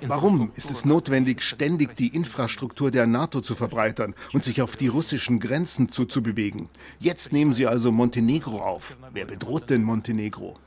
Warum 0.02 0.52
ist 0.56 0.70
es 0.70 0.84
notwendig, 0.84 1.44
ständig 1.44 1.96
die 1.96 2.14
Infrastruktur 2.14 2.92
der 2.92 3.08
NATO 3.08 3.40
zu 3.40 3.56
verbreitern 3.56 4.16
und 4.34 4.44
sich 4.44 4.62
auf 4.62 4.76
die 4.76 4.90
russischen 4.90 5.40
Grenzen 5.40 5.88
zuzubewegen? 5.88 6.68
Jetzt 7.00 7.32
nehmen 7.32 7.54
Sie 7.54 7.68
also 7.68 7.94
Montenegro 7.94 8.62
auf. 8.62 8.98
Wer 9.14 9.26
bedroht 9.26 9.70
denn 9.70 9.84
Montenegro? 9.84 10.58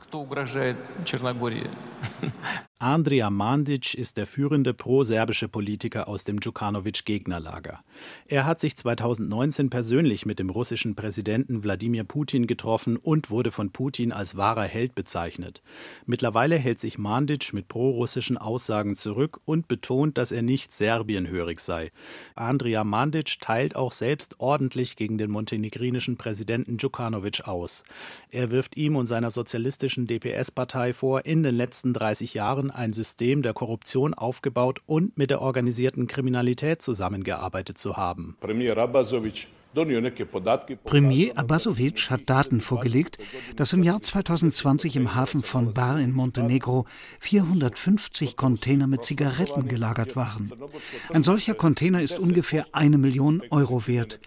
Andrija 2.77 3.29
Mandic 3.29 3.93
ist 3.93 4.17
der 4.17 4.27
führende 4.27 4.73
pro-serbische 4.73 5.47
Politiker 5.47 6.09
aus 6.09 6.25
dem 6.25 6.41
Djukanovic-Gegnerlager. 6.41 7.79
Er 8.27 8.45
hat 8.45 8.59
sich 8.59 8.75
2019 8.75 9.69
persönlich 9.69 10.25
mit 10.25 10.39
dem 10.39 10.49
russischen 10.49 10.93
Präsidenten 10.93 11.63
Wladimir 11.63 12.03
Putin 12.03 12.47
getroffen 12.47 12.97
und 12.97 13.29
wurde 13.29 13.51
von 13.51 13.71
Putin 13.71 14.11
als 14.11 14.35
wahrer 14.35 14.65
Held 14.65 14.93
bezeichnet. 14.93 15.63
Mittlerweile 16.05 16.57
hält 16.57 16.81
sich 16.81 16.97
Mandic 16.97 17.53
mit 17.53 17.69
pro-russischen 17.69 18.37
Aussagen 18.37 18.95
zurück 18.95 19.39
und 19.45 19.69
betont, 19.69 20.17
dass 20.17 20.33
er 20.33 20.41
nicht 20.41 20.73
serbienhörig 20.73 21.61
sei. 21.61 21.93
Andrija 22.35 22.83
Mandic 22.83 23.39
teilt 23.39 23.77
auch 23.77 23.93
selbst 23.93 24.41
ordentlich 24.41 24.97
gegen 24.97 25.17
den 25.17 25.31
montenegrinischen 25.31 26.17
Präsidenten 26.17 26.75
Djukanovic 26.75 27.47
aus. 27.47 27.85
Er 28.31 28.51
wirft 28.51 28.75
ihm 28.75 28.97
und 28.97 29.05
seiner 29.05 29.31
sozialistischen 29.31 30.07
DPS-Partei 30.07 30.91
vor, 30.91 31.25
in 31.25 31.41
den 31.41 31.55
letzten 31.55 31.93
30 31.93 32.33
Jahren 32.33 32.64
ein 32.71 32.93
System 32.93 33.41
der 33.41 33.53
Korruption 33.53 34.13
aufgebaut 34.13 34.81
und 34.85 35.17
mit 35.17 35.29
der 35.29 35.41
organisierten 35.41 36.07
Kriminalität 36.07 36.81
zusammengearbeitet 36.81 37.77
zu 37.77 37.97
haben. 37.97 38.37
Premier 38.39 38.75
Abasovic 41.35 42.09
hat 42.09 42.29
Daten 42.29 42.61
vorgelegt, 42.61 43.17
dass 43.57 43.73
im 43.73 43.83
Jahr 43.83 44.01
2020 44.01 44.95
im 44.95 45.15
Hafen 45.15 45.43
von 45.43 45.73
Bar 45.73 45.99
in 45.99 46.13
Montenegro 46.13 46.85
450 47.19 48.37
Container 48.37 48.87
mit 48.87 49.03
Zigaretten 49.03 49.67
gelagert 49.67 50.15
waren. 50.15 50.51
Ein 51.11 51.23
solcher 51.23 51.55
Container 51.55 52.01
ist 52.01 52.17
ungefähr 52.17 52.65
eine 52.71 52.97
Million 52.97 53.43
Euro 53.49 53.85
wert. 53.87 54.19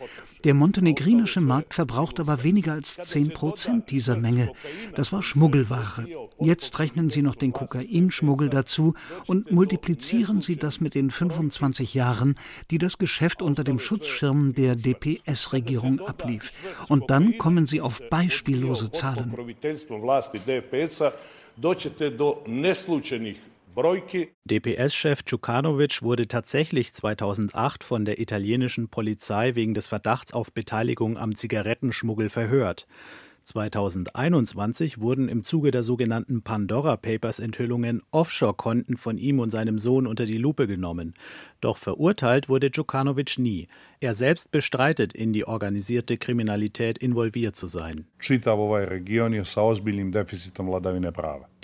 Der 0.44 0.54
montenegrinische 0.54 1.40
Markt 1.40 1.74
verbraucht 1.74 2.20
aber 2.20 2.44
weniger 2.44 2.74
als 2.74 2.96
10 2.96 3.32
Prozent 3.32 3.90
dieser 3.90 4.16
Menge. 4.16 4.52
Das 4.94 5.12
war 5.12 5.22
Schmuggelware. 5.22 6.06
Jetzt 6.38 6.78
rechnen 6.78 7.10
Sie 7.10 7.22
noch 7.22 7.34
den 7.34 7.52
Kokainschmuggel 7.52 8.48
dazu 8.48 8.94
und 9.26 9.50
multiplizieren 9.50 10.40
Sie 10.42 10.56
das 10.56 10.80
mit 10.80 10.94
den 10.94 11.10
25 11.10 11.94
Jahren, 11.94 12.36
die 12.70 12.78
das 12.78 12.98
Geschäft 12.98 13.42
unter 13.42 13.64
dem 13.64 13.80
Schutzschirm 13.80 14.54
der 14.54 14.76
DPS-Regierung 15.38 16.00
ablief. 16.00 16.52
Und 16.88 17.10
dann 17.10 17.38
kommen 17.38 17.66
Sie 17.66 17.80
auf 17.80 18.00
beispiellose 18.10 18.90
Zahlen. 18.90 19.32
DPS-Chef 24.44 25.22
Djukanovic 25.22 26.02
wurde 26.02 26.26
tatsächlich 26.26 26.92
2008 26.94 27.84
von 27.84 28.04
der 28.04 28.18
italienischen 28.18 28.88
Polizei 28.88 29.54
wegen 29.54 29.74
des 29.74 29.86
Verdachts 29.86 30.32
auf 30.32 30.52
Beteiligung 30.52 31.16
am 31.16 31.36
Zigarettenschmuggel 31.36 32.28
verhört. 32.28 32.86
2021 33.48 35.00
wurden 35.00 35.28
im 35.28 35.42
Zuge 35.42 35.70
der 35.70 35.82
sogenannten 35.82 36.42
Pandora 36.42 36.96
Papers 36.96 37.38
Enthüllungen 37.38 38.02
Offshore-Konten 38.10 38.98
von 38.98 39.16
ihm 39.16 39.38
und 39.40 39.50
seinem 39.50 39.78
Sohn 39.78 40.06
unter 40.06 40.26
die 40.26 40.36
Lupe 40.36 40.66
genommen. 40.66 41.14
Doch 41.60 41.78
verurteilt 41.78 42.48
wurde 42.48 42.70
Djukanovic 42.70 43.38
nie. 43.38 43.68
Er 44.00 44.12
selbst 44.12 44.50
bestreitet, 44.50 45.14
in 45.14 45.32
die 45.32 45.46
organisierte 45.46 46.18
Kriminalität 46.18 46.98
involviert 46.98 47.56
zu 47.56 47.66
sein. 47.66 48.06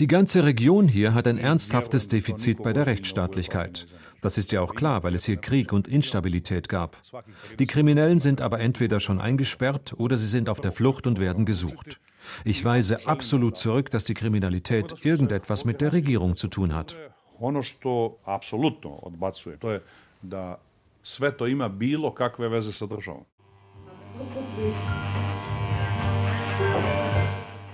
Die 0.00 0.06
ganze 0.06 0.44
Region 0.44 0.88
hier 0.88 1.14
hat 1.14 1.26
ein 1.26 1.38
ernsthaftes 1.38 2.08
Defizit 2.08 2.62
bei 2.62 2.72
der 2.72 2.86
Rechtsstaatlichkeit. 2.86 3.86
Das 4.24 4.38
ist 4.38 4.52
ja 4.52 4.62
auch 4.62 4.74
klar, 4.74 5.02
weil 5.02 5.14
es 5.14 5.26
hier 5.26 5.36
Krieg 5.36 5.70
und 5.74 5.86
Instabilität 5.86 6.70
gab. 6.70 6.96
Die 7.58 7.66
Kriminellen 7.66 8.20
sind 8.20 8.40
aber 8.40 8.58
entweder 8.58 8.98
schon 8.98 9.20
eingesperrt 9.20 9.92
oder 9.98 10.16
sie 10.16 10.26
sind 10.26 10.48
auf 10.48 10.62
der 10.62 10.72
Flucht 10.72 11.06
und 11.06 11.20
werden 11.20 11.44
gesucht. 11.44 12.00
Ich 12.42 12.64
weise 12.64 13.06
absolut 13.06 13.58
zurück, 13.58 13.90
dass 13.90 14.04
die 14.04 14.14
Kriminalität 14.14 15.04
irgendetwas 15.04 15.66
mit 15.66 15.82
der 15.82 15.92
Regierung 15.92 16.36
zu 16.36 16.48
tun 16.48 16.74
hat. 16.74 16.96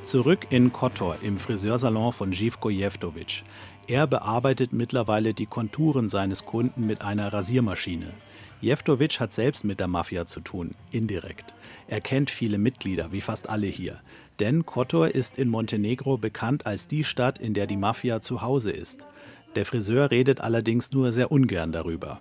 Zurück 0.02 0.48
in 0.50 0.72
Kotor 0.72 1.14
im 1.22 1.38
Friseursalon 1.38 2.12
von 2.12 2.32
Živko 2.32 2.70
Jevtovic. 2.70 3.44
Er 3.90 4.06
bearbeitet 4.06 4.72
mittlerweile 4.72 5.34
die 5.34 5.46
Konturen 5.46 6.08
seines 6.08 6.46
Kunden 6.46 6.86
mit 6.86 7.02
einer 7.02 7.32
Rasiermaschine. 7.32 8.12
Jeftovic 8.60 9.18
hat 9.18 9.32
selbst 9.32 9.64
mit 9.64 9.80
der 9.80 9.88
Mafia 9.88 10.26
zu 10.26 10.38
tun, 10.38 10.76
indirekt. 10.92 11.54
Er 11.88 12.00
kennt 12.00 12.30
viele 12.30 12.58
Mitglieder, 12.58 13.10
wie 13.10 13.20
fast 13.20 13.48
alle 13.48 13.66
hier. 13.66 13.98
Denn 14.38 14.64
Kotor 14.64 15.08
ist 15.08 15.38
in 15.38 15.48
Montenegro 15.48 16.18
bekannt 16.18 16.66
als 16.66 16.86
die 16.86 17.02
Stadt, 17.02 17.40
in 17.40 17.52
der 17.52 17.66
die 17.66 17.76
Mafia 17.76 18.20
zu 18.20 18.42
Hause 18.42 18.70
ist. 18.70 19.06
Der 19.56 19.66
Friseur 19.66 20.12
redet 20.12 20.40
allerdings 20.40 20.92
nur 20.92 21.10
sehr 21.10 21.32
ungern 21.32 21.72
darüber. 21.72 22.20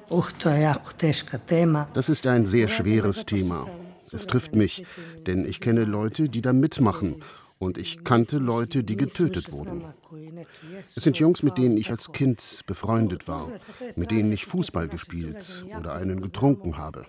Das 1.93 2.09
ist 2.09 2.25
ein 2.25 2.47
sehr 2.47 2.67
schweres 2.67 3.27
Thema. 3.27 3.67
Es 4.11 4.25
trifft 4.25 4.55
mich, 4.55 4.85
denn 5.27 5.45
ich 5.45 5.59
kenne 5.59 5.83
Leute, 5.83 6.29
die 6.29 6.41
da 6.41 6.51
mitmachen 6.51 7.17
und 7.59 7.77
ich 7.77 8.03
kannte 8.05 8.37
Leute, 8.37 8.83
die 8.83 8.95
getötet 8.95 9.51
wurden. 9.51 9.83
Es 10.95 11.03
sind 11.03 11.19
Jungs, 11.19 11.43
mit 11.43 11.57
denen 11.57 11.77
ich 11.77 11.91
als 11.91 12.11
Kind 12.11 12.61
befreundet 12.65 13.27
war, 13.27 13.51
mit 13.95 14.11
denen 14.11 14.31
ich 14.31 14.45
Fußball 14.45 14.87
gespielt 14.87 15.65
oder 15.77 15.93
einen 15.93 16.21
getrunken 16.21 16.77
habe. 16.77 17.05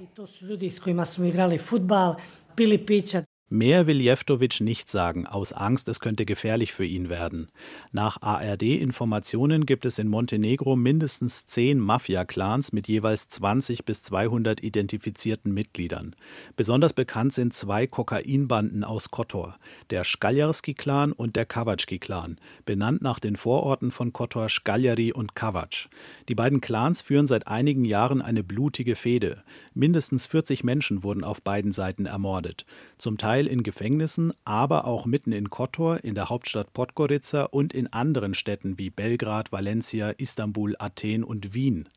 Mehr 3.52 3.88
will 3.88 4.00
Jeftovic 4.00 4.60
nicht 4.60 4.88
sagen, 4.88 5.26
aus 5.26 5.52
Angst, 5.52 5.88
es 5.88 5.98
könnte 5.98 6.24
gefährlich 6.24 6.72
für 6.72 6.84
ihn 6.84 7.08
werden. 7.08 7.48
Nach 7.90 8.22
ARD-Informationen 8.22 9.66
gibt 9.66 9.84
es 9.86 9.98
in 9.98 10.06
Montenegro 10.06 10.76
mindestens 10.76 11.46
zehn 11.46 11.80
Mafia-Clans 11.80 12.72
mit 12.72 12.86
jeweils 12.86 13.28
20 13.28 13.84
bis 13.84 14.04
200 14.04 14.62
identifizierten 14.62 15.52
Mitgliedern. 15.52 16.14
Besonders 16.54 16.92
bekannt 16.92 17.32
sind 17.32 17.52
zwei 17.52 17.88
Kokainbanden 17.88 18.84
aus 18.84 19.10
Kotor, 19.10 19.56
der 19.90 20.04
Skaljarski-Clan 20.04 21.10
und 21.10 21.34
der 21.34 21.44
Kavacki-Clan, 21.44 22.38
benannt 22.64 23.02
nach 23.02 23.18
den 23.18 23.34
Vororten 23.34 23.90
von 23.90 24.12
Kotor 24.12 24.48
Skaljari 24.48 25.12
und 25.12 25.34
Kavac. 25.34 25.88
Die 26.28 26.36
beiden 26.36 26.60
Clans 26.60 27.02
führen 27.02 27.26
seit 27.26 27.48
einigen 27.48 27.84
Jahren 27.84 28.22
eine 28.22 28.44
blutige 28.44 28.94
Fehde. 28.94 29.42
Mindestens 29.74 30.28
40 30.28 30.62
Menschen 30.62 31.02
wurden 31.02 31.24
auf 31.24 31.42
beiden 31.42 31.72
Seiten 31.72 32.06
ermordet. 32.06 32.64
Zum 32.96 33.18
Teil 33.18 33.39
Teil 33.40 33.46
in 33.46 33.62
Gefängnissen, 33.62 34.34
aber 34.44 34.84
auch 34.84 35.06
mitten 35.06 35.32
in 35.32 35.48
Kotor, 35.48 36.04
in 36.04 36.14
der 36.14 36.28
Hauptstadt 36.28 36.74
Podgorica 36.74 37.44
und 37.44 37.72
in 37.72 37.90
anderen 37.90 38.34
Städten 38.34 38.76
wie 38.76 38.90
Belgrad, 38.90 39.50
Valencia, 39.50 40.10
Istanbul, 40.10 40.76
Athen 40.78 41.24
und 41.24 41.54
Wien. 41.54 41.88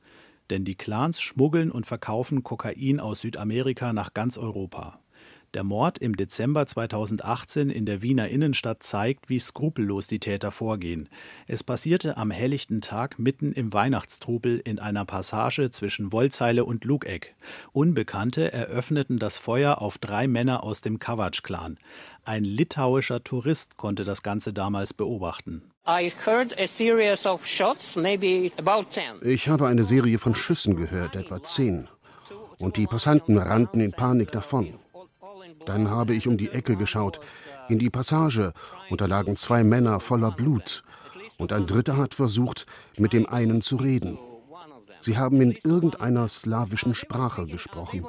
Denn 0.49 0.63
die 0.63 0.75
Clans 0.75 1.19
schmuggeln 1.19 1.69
und 1.69 1.85
verkaufen 1.85 2.43
Kokain 2.43 3.01
aus 3.01 3.19
Südamerika 3.19 3.91
nach 3.91 4.13
ganz 4.13 4.37
Europa. 4.37 5.01
Der 5.53 5.63
Mord 5.63 5.99
im 5.99 6.17
Dezember 6.17 6.65
2018 6.65 7.69
in 7.69 7.85
der 7.85 8.01
Wiener 8.01 8.27
Innenstadt 8.27 8.81
zeigt, 8.81 9.29
wie 9.29 9.39
skrupellos 9.39 10.07
die 10.07 10.17
Täter 10.17 10.51
vorgehen. 10.51 11.09
Es 11.45 11.63
passierte 11.63 12.17
am 12.17 12.31
helllichten 12.31 12.81
Tag 12.81 13.19
mitten 13.19 13.51
im 13.51 13.71
Weihnachtstrubel 13.71 14.59
in 14.59 14.79
einer 14.79 15.05
Passage 15.05 15.69
zwischen 15.69 16.11
Wollzeile 16.11 16.65
und 16.65 16.85
Lugeck. 16.85 17.35
Unbekannte 17.71 18.51
eröffneten 18.51 19.19
das 19.19 19.37
Feuer 19.37 19.79
auf 19.79 19.99
drei 19.99 20.27
Männer 20.27 20.63
aus 20.63 20.81
dem 20.81 20.97
Kawatsch-Clan. 20.97 21.77
Ein 22.25 22.45
litauischer 22.45 23.23
Tourist 23.23 23.77
konnte 23.77 24.05
das 24.05 24.23
Ganze 24.23 24.53
damals 24.53 24.95
beobachten. 24.95 25.61
Ich 29.21 29.47
habe 29.49 29.67
eine 29.67 29.83
Serie 29.83 30.17
von 30.17 30.33
Schüssen 30.33 30.75
gehört, 30.77 31.15
etwa 31.15 31.43
zehn. 31.43 31.87
Und 32.57 32.77
die 32.77 32.87
Passanten 32.87 33.37
rannten 33.37 33.81
in 33.81 33.91
Panik 33.91 34.31
davon. 34.31 34.79
Dann 35.65 35.89
habe 35.89 36.13
ich 36.13 36.27
um 36.27 36.37
die 36.37 36.49
Ecke 36.49 36.75
geschaut, 36.75 37.19
in 37.69 37.79
die 37.79 37.89
Passage, 37.89 38.53
und 38.89 39.01
da 39.01 39.05
lagen 39.05 39.35
zwei 39.37 39.63
Männer 39.63 39.99
voller 39.99 40.31
Blut. 40.31 40.83
Und 41.37 41.51
ein 41.53 41.65
dritter 41.65 41.97
hat 41.97 42.13
versucht, 42.13 42.65
mit 42.97 43.13
dem 43.13 43.27
einen 43.27 43.61
zu 43.61 43.77
reden. 43.77 44.17
Sie 45.01 45.17
haben 45.17 45.41
in 45.41 45.51
irgendeiner 45.63 46.29
slawischen 46.29 46.95
Sprache 46.95 47.45
gesprochen. 47.45 48.05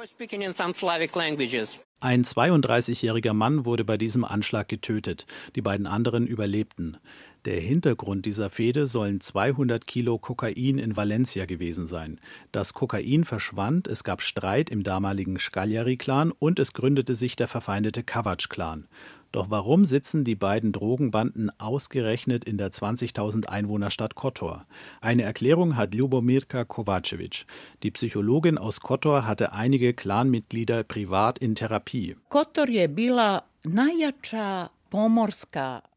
Ein 2.00 2.22
32-jähriger 2.22 3.32
Mann 3.32 3.64
wurde 3.64 3.84
bei 3.84 3.96
diesem 3.96 4.24
Anschlag 4.24 4.68
getötet. 4.68 5.26
Die 5.56 5.62
beiden 5.62 5.86
anderen 5.86 6.26
überlebten. 6.26 6.98
Der 7.44 7.60
Hintergrund 7.60 8.24
dieser 8.24 8.48
Fehde 8.48 8.86
sollen 8.86 9.20
200 9.20 9.86
Kilo 9.86 10.16
Kokain 10.16 10.78
in 10.78 10.96
Valencia 10.96 11.44
gewesen 11.44 11.86
sein. 11.86 12.18
Das 12.52 12.72
Kokain 12.72 13.24
verschwand, 13.24 13.86
es 13.86 14.02
gab 14.02 14.22
Streit 14.22 14.70
im 14.70 14.82
damaligen 14.82 15.38
Scagliari-Clan 15.38 16.32
und 16.32 16.58
es 16.58 16.72
gründete 16.72 17.14
sich 17.14 17.36
der 17.36 17.46
verfeindete 17.46 18.02
Kavach-Clan. 18.02 18.88
Doch 19.30 19.50
warum 19.50 19.84
sitzen 19.84 20.24
die 20.24 20.36
beiden 20.36 20.72
Drogenbanden 20.72 21.50
ausgerechnet 21.58 22.44
in 22.44 22.56
der 22.56 22.70
20.000 22.70 23.46
Einwohnerstadt 23.46 24.14
Kotor? 24.14 24.64
Eine 25.02 25.24
Erklärung 25.24 25.76
hat 25.76 25.92
Ljubomirka 25.92 26.64
Kovacevic. 26.64 27.44
Die 27.82 27.90
Psychologin 27.90 28.56
aus 28.56 28.80
Kotor 28.80 29.26
hatte 29.26 29.52
einige 29.52 29.92
Clanmitglieder 29.92 30.82
privat 30.84 31.40
in 31.40 31.56
Therapie. 31.56 32.16
Kotor 32.30 32.70
je 32.70 32.86
bila 32.86 33.42
najjača 33.64 34.70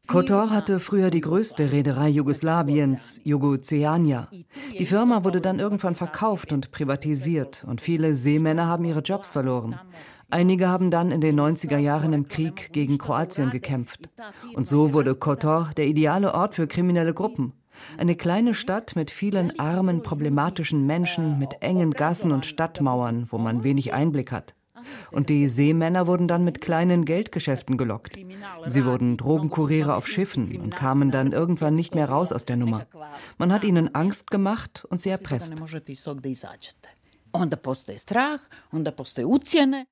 Kotor 0.08 0.50
hatte 0.50 0.80
früher 0.80 1.10
die 1.10 1.20
größte 1.20 1.70
Reederei 1.70 2.08
Jugoslawiens, 2.08 3.20
Jugoceania. 3.22 4.28
Die 4.76 4.86
Firma 4.86 5.22
wurde 5.22 5.40
dann 5.40 5.60
irgendwann 5.60 5.94
verkauft 5.94 6.52
und 6.52 6.72
privatisiert 6.72 7.64
und 7.64 7.80
viele 7.80 8.14
Seemänner 8.14 8.66
haben 8.66 8.84
ihre 8.84 9.00
Jobs 9.00 9.30
verloren. 9.30 9.78
Einige 10.30 10.68
haben 10.68 10.90
dann 10.90 11.12
in 11.12 11.20
den 11.20 11.38
90er 11.38 11.78
Jahren 11.78 12.12
im 12.12 12.26
Krieg 12.26 12.72
gegen 12.72 12.98
Kroatien 12.98 13.50
gekämpft. 13.50 14.08
Und 14.54 14.66
so 14.66 14.92
wurde 14.92 15.14
Kotor 15.14 15.70
der 15.76 15.86
ideale 15.86 16.34
Ort 16.34 16.56
für 16.56 16.66
kriminelle 16.66 17.14
Gruppen. 17.14 17.52
Eine 17.98 18.16
kleine 18.16 18.52
Stadt 18.52 18.96
mit 18.96 19.12
vielen 19.12 19.60
armen, 19.60 20.02
problematischen 20.02 20.86
Menschen, 20.86 21.38
mit 21.38 21.62
engen 21.62 21.92
Gassen 21.92 22.32
und 22.32 22.46
Stadtmauern, 22.46 23.28
wo 23.30 23.38
man 23.38 23.62
wenig 23.62 23.94
Einblick 23.94 24.32
hat. 24.32 24.56
Und 25.10 25.28
die 25.28 25.46
Seemänner 25.46 26.06
wurden 26.06 26.28
dann 26.28 26.44
mit 26.44 26.60
kleinen 26.60 27.04
Geldgeschäften 27.04 27.76
gelockt. 27.76 28.18
Sie 28.66 28.84
wurden 28.84 29.16
Drogenkuriere 29.16 29.94
auf 29.94 30.06
Schiffen 30.06 30.56
und 30.60 30.76
kamen 30.76 31.10
dann 31.10 31.32
irgendwann 31.32 31.74
nicht 31.74 31.94
mehr 31.94 32.08
raus 32.08 32.32
aus 32.32 32.44
der 32.44 32.56
Nummer. 32.56 32.86
Man 33.38 33.52
hat 33.52 33.64
ihnen 33.64 33.94
Angst 33.94 34.30
gemacht 34.30 34.84
und 34.88 35.00
sie 35.00 35.10
erpresst. 35.10 35.54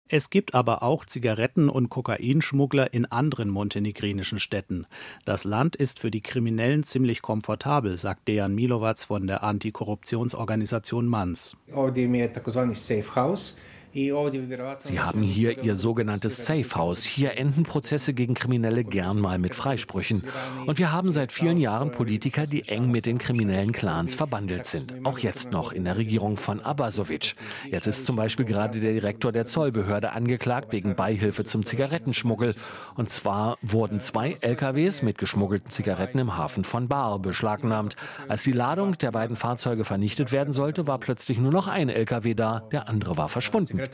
Es 0.09 0.31
gibt 0.31 0.55
aber 0.55 0.83
auch 0.83 1.05
Zigaretten- 1.05 1.69
und 1.69 1.91
Kokainschmuggler 1.91 2.93
in 2.95 3.05
anderen 3.07 3.51
montenegrinischen 3.51 4.41
Städten. 4.41 4.87
Das 5.25 5.45
Land 5.45 5.77
ist 5.77 6.01
für 6.01 6.11
die 6.11 6.23
Kriminellen 6.23 6.83
ziemlich 6.83 7.23
komfortabel, 7.23 7.97
sagt 7.97 8.29
Dejan 8.29 8.55
Milovac 8.55 9.01
von 9.01 9.27
der 9.27 9.43
Antikorruptionsorganisation 9.43 11.07
MANS. 11.07 11.57
Sie 13.97 15.01
haben 15.01 15.23
hier 15.23 15.65
Ihr 15.65 15.75
sogenanntes 15.75 16.45
Safe 16.45 16.75
House. 16.75 17.03
Hier 17.03 17.39
enden 17.39 17.63
Prozesse 17.63 18.13
gegen 18.13 18.35
Kriminelle 18.35 18.85
gern 18.85 19.19
mal 19.19 19.39
mit 19.39 19.55
Freisprüchen. 19.55 20.23
Und 20.67 20.77
wir 20.77 20.93
haben 20.93 21.11
seit 21.11 21.33
vielen 21.33 21.57
Jahren 21.57 21.93
Politiker, 21.93 22.47
die 22.47 22.69
eng 22.69 22.91
mit 22.91 23.07
den 23.07 23.17
kriminellen 23.17 23.73
Clans 23.73 24.15
verbandelt 24.15 24.67
sind. 24.67 24.93
Auch 25.05 25.19
jetzt 25.19 25.51
noch 25.51 25.73
in 25.73 25.85
der 25.85 25.97
Regierung 25.97 26.37
von 26.37 26.61
Abasovic. 26.61 27.37
Jetzt 27.71 27.87
ist 27.87 28.05
zum 28.05 28.17
Beispiel 28.17 28.45
gerade 28.45 28.81
der 28.81 28.93
Direktor 28.93 29.33
der 29.33 29.47
Zollbehörde 29.47 30.13
angeklagt 30.13 30.73
wegen 30.73 30.95
Beihilfe 30.95 31.47
zum 31.47 31.65
Zigarettenschmuggel. 31.65 32.55
Und 32.97 33.09
zwar 33.09 33.57
wurden 33.63 34.01
zwei 34.01 34.37
LKWs 34.43 35.01
mit 35.01 35.17
geschmuggelten 35.17 35.71
Zigaretten 35.71 36.19
im 36.19 36.37
Hafen 36.37 36.65
von 36.65 36.87
Bar 36.87 37.19
beschlagnahmt. 37.19 37.97
Als 38.29 38.43
die 38.43 38.53
Ladung 38.53 38.99
der 38.99 39.13
beiden 39.13 39.37
Fahrzeuge 39.37 39.85
vernichtet 39.85 40.33
werden 40.33 40.53
sollte, 40.53 40.87
war 40.87 40.99
plötzlich 40.99 41.39
nur 41.39 41.51
noch 41.51 41.67
ein 41.67 41.89
LKW 41.89 42.35
da, 42.35 42.61
der 42.71 42.91
andere 42.91 43.17
war 43.17 43.31
verschwunden. 43.31 43.86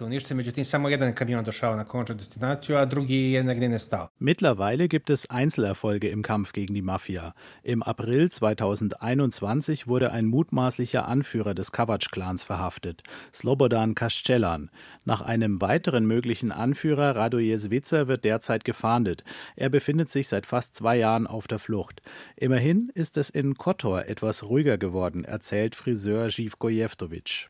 Mittlerweile 4.18 4.88
gibt 4.88 5.11
es 5.11 5.28
Einzelerfolge 5.28 6.08
im 6.08 6.22
Kampf 6.22 6.52
gegen 6.52 6.74
die 6.74 6.83
Mafia. 6.83 7.35
Im 7.62 7.83
April 7.83 8.31
2021 8.31 9.87
wurde 9.87 10.12
ein 10.12 10.26
mutmaßlicher 10.26 11.07
Anführer 11.07 11.55
des 11.55 11.72
Kavach-Clans 11.72 12.42
verhaftet, 12.42 13.02
Slobodan 13.33 13.94
Kaschelan. 13.94 14.70
Nach 15.05 15.20
einem 15.20 15.61
weiteren 15.61 16.07
möglichen 16.07 16.52
Anführer, 16.52 17.16
Radoje 17.16 17.59
Svitzer, 17.59 18.09
wird 18.09 18.24
derzeit 18.24 18.64
gefahndet. 18.64 19.24
Er 19.57 19.68
befindet 19.68 20.09
sich 20.09 20.28
seit 20.28 20.46
fast 20.46 20.76
zwei 20.76 20.96
Jahren 20.96 21.26
auf 21.26 21.46
der 21.48 21.59
Flucht. 21.59 22.02
Immerhin 22.37 22.90
ist 22.94 23.16
es 23.16 23.31
in 23.31 23.55
Kotor 23.55 24.07
etwas 24.07 24.44
ruhiger 24.44 24.78
geworden, 24.78 25.24
erzählt 25.24 25.74
Friseur 25.74 26.31
Živko 26.31 26.68
Jevtovic. 26.68 27.48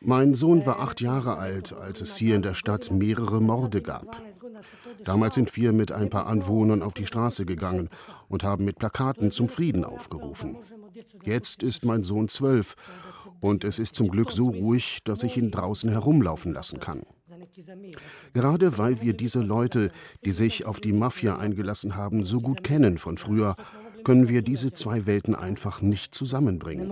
Mein 0.00 0.34
Sohn 0.34 0.66
war 0.66 0.80
acht 0.80 1.00
Jahre 1.00 1.36
alt, 1.36 1.72
als 1.72 2.00
es 2.00 2.16
hier 2.16 2.36
in 2.36 2.42
der 2.42 2.54
Stadt 2.54 2.90
mehrere 2.90 3.40
Morde 3.40 3.82
gab. 3.82 4.20
Damals 5.04 5.34
sind 5.34 5.54
wir 5.56 5.72
mit 5.72 5.92
ein 5.92 6.10
paar 6.10 6.26
Anwohnern 6.26 6.82
auf 6.82 6.94
die 6.94 7.06
Straße 7.06 7.46
gegangen 7.46 7.88
und 8.28 8.44
haben 8.44 8.64
mit 8.64 8.78
Plakaten 8.78 9.30
zum 9.30 9.48
Frieden 9.48 9.84
aufgerufen. 9.84 10.58
Jetzt 11.24 11.62
ist 11.62 11.84
mein 11.84 12.02
Sohn 12.02 12.28
zwölf 12.28 12.76
und 13.40 13.64
es 13.64 13.78
ist 13.78 13.94
zum 13.94 14.08
Glück 14.08 14.32
so 14.32 14.48
ruhig, 14.48 14.98
dass 15.04 15.22
ich 15.22 15.36
ihn 15.36 15.50
draußen 15.50 15.90
herumlaufen 15.90 16.52
lassen 16.52 16.80
kann. 16.80 17.02
Gerade 18.32 18.78
weil 18.78 19.00
wir 19.00 19.14
diese 19.14 19.40
Leute, 19.40 19.90
die 20.24 20.32
sich 20.32 20.66
auf 20.66 20.80
die 20.80 20.92
Mafia 20.92 21.38
eingelassen 21.38 21.96
haben, 21.96 22.24
so 22.24 22.40
gut 22.40 22.62
kennen 22.62 22.98
von 22.98 23.18
früher, 23.18 23.56
können 24.04 24.28
wir 24.28 24.42
diese 24.42 24.72
zwei 24.72 25.06
Welten 25.06 25.34
einfach 25.34 25.80
nicht 25.80 26.14
zusammenbringen. 26.14 26.90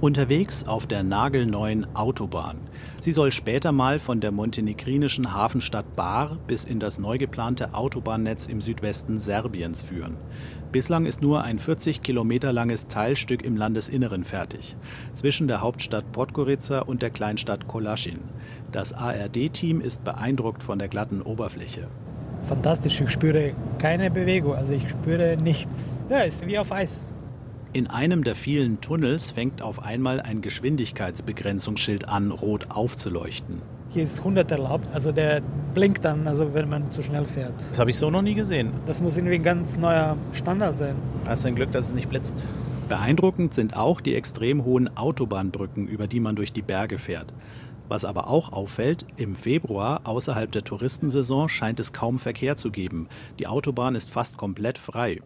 Unterwegs 0.00 0.66
auf 0.66 0.88
der 0.88 1.04
nagelneuen 1.04 1.86
Autobahn. 1.94 2.58
Sie 3.00 3.12
soll 3.12 3.30
später 3.30 3.70
mal 3.70 4.00
von 4.00 4.20
der 4.20 4.32
montenegrinischen 4.32 5.32
Hafenstadt 5.32 5.94
Bar 5.94 6.36
bis 6.48 6.64
in 6.64 6.80
das 6.80 6.98
neu 6.98 7.16
geplante 7.16 7.74
Autobahnnetz 7.74 8.48
im 8.48 8.60
Südwesten 8.60 9.20
Serbiens 9.20 9.82
führen. 9.82 10.16
Bislang 10.72 11.06
ist 11.06 11.22
nur 11.22 11.44
ein 11.44 11.60
40 11.60 12.02
Kilometer 12.02 12.52
langes 12.52 12.88
Teilstück 12.88 13.44
im 13.44 13.56
Landesinneren 13.56 14.24
fertig, 14.24 14.74
zwischen 15.14 15.46
der 15.46 15.60
Hauptstadt 15.60 16.10
Podgorica 16.10 16.80
und 16.80 17.02
der 17.02 17.10
Kleinstadt 17.10 17.68
Kolaschin. 17.68 18.18
Das 18.72 18.92
ARD-Team 18.92 19.80
ist 19.80 20.02
beeindruckt 20.02 20.64
von 20.64 20.80
der 20.80 20.88
glatten 20.88 21.22
Oberfläche. 21.22 21.86
Fantastisch, 22.44 23.00
ich 23.00 23.10
spüre 23.10 23.52
keine 23.78 24.10
Bewegung, 24.10 24.54
also 24.54 24.72
ich 24.72 24.88
spüre 24.88 25.36
nichts. 25.36 25.84
Ja, 26.08 26.20
ist 26.20 26.46
wie 26.46 26.58
auf 26.58 26.72
Eis. 26.72 27.00
In 27.72 27.86
einem 27.86 28.22
der 28.22 28.34
vielen 28.34 28.80
Tunnels 28.80 29.30
fängt 29.30 29.62
auf 29.62 29.82
einmal 29.82 30.20
ein 30.20 30.42
Geschwindigkeitsbegrenzungsschild 30.42 32.08
an, 32.08 32.30
rot 32.30 32.66
aufzuleuchten. 32.68 33.62
Hier 33.90 34.02
ist 34.02 34.18
100 34.18 34.50
erlaubt, 34.50 34.88
also 34.92 35.12
der 35.12 35.40
blinkt 35.74 36.04
dann, 36.04 36.26
also 36.26 36.52
wenn 36.52 36.68
man 36.68 36.90
zu 36.92 37.02
schnell 37.02 37.24
fährt. 37.24 37.54
Das 37.70 37.78
habe 37.78 37.90
ich 37.90 37.96
so 37.96 38.10
noch 38.10 38.22
nie 38.22 38.34
gesehen. 38.34 38.72
Das 38.86 39.00
muss 39.00 39.16
irgendwie 39.16 39.36
ein 39.36 39.42
ganz 39.42 39.76
neuer 39.76 40.16
Standard 40.32 40.78
sein. 40.78 40.96
Hast 41.26 41.44
du 41.44 41.48
ein 41.48 41.54
Glück, 41.54 41.70
dass 41.72 41.86
es 41.86 41.94
nicht 41.94 42.08
blitzt. 42.08 42.44
Beeindruckend 42.88 43.54
sind 43.54 43.74
auch 43.74 44.02
die 44.02 44.14
extrem 44.14 44.64
hohen 44.64 44.94
Autobahnbrücken, 44.96 45.86
über 45.86 46.06
die 46.06 46.20
man 46.20 46.36
durch 46.36 46.52
die 46.52 46.60
Berge 46.60 46.98
fährt. 46.98 47.32
Was 47.88 48.04
aber 48.04 48.28
auch 48.28 48.52
auffällt, 48.52 49.04
im 49.16 49.34
Februar 49.34 50.02
außerhalb 50.04 50.50
der 50.50 50.64
Touristensaison 50.64 51.48
scheint 51.48 51.80
es 51.80 51.92
kaum 51.92 52.18
Verkehr 52.18 52.56
zu 52.56 52.70
geben. 52.70 53.08
Die 53.38 53.46
Autobahn 53.46 53.94
ist 53.94 54.10
fast 54.10 54.36
komplett 54.36 54.78
frei. 54.78 55.20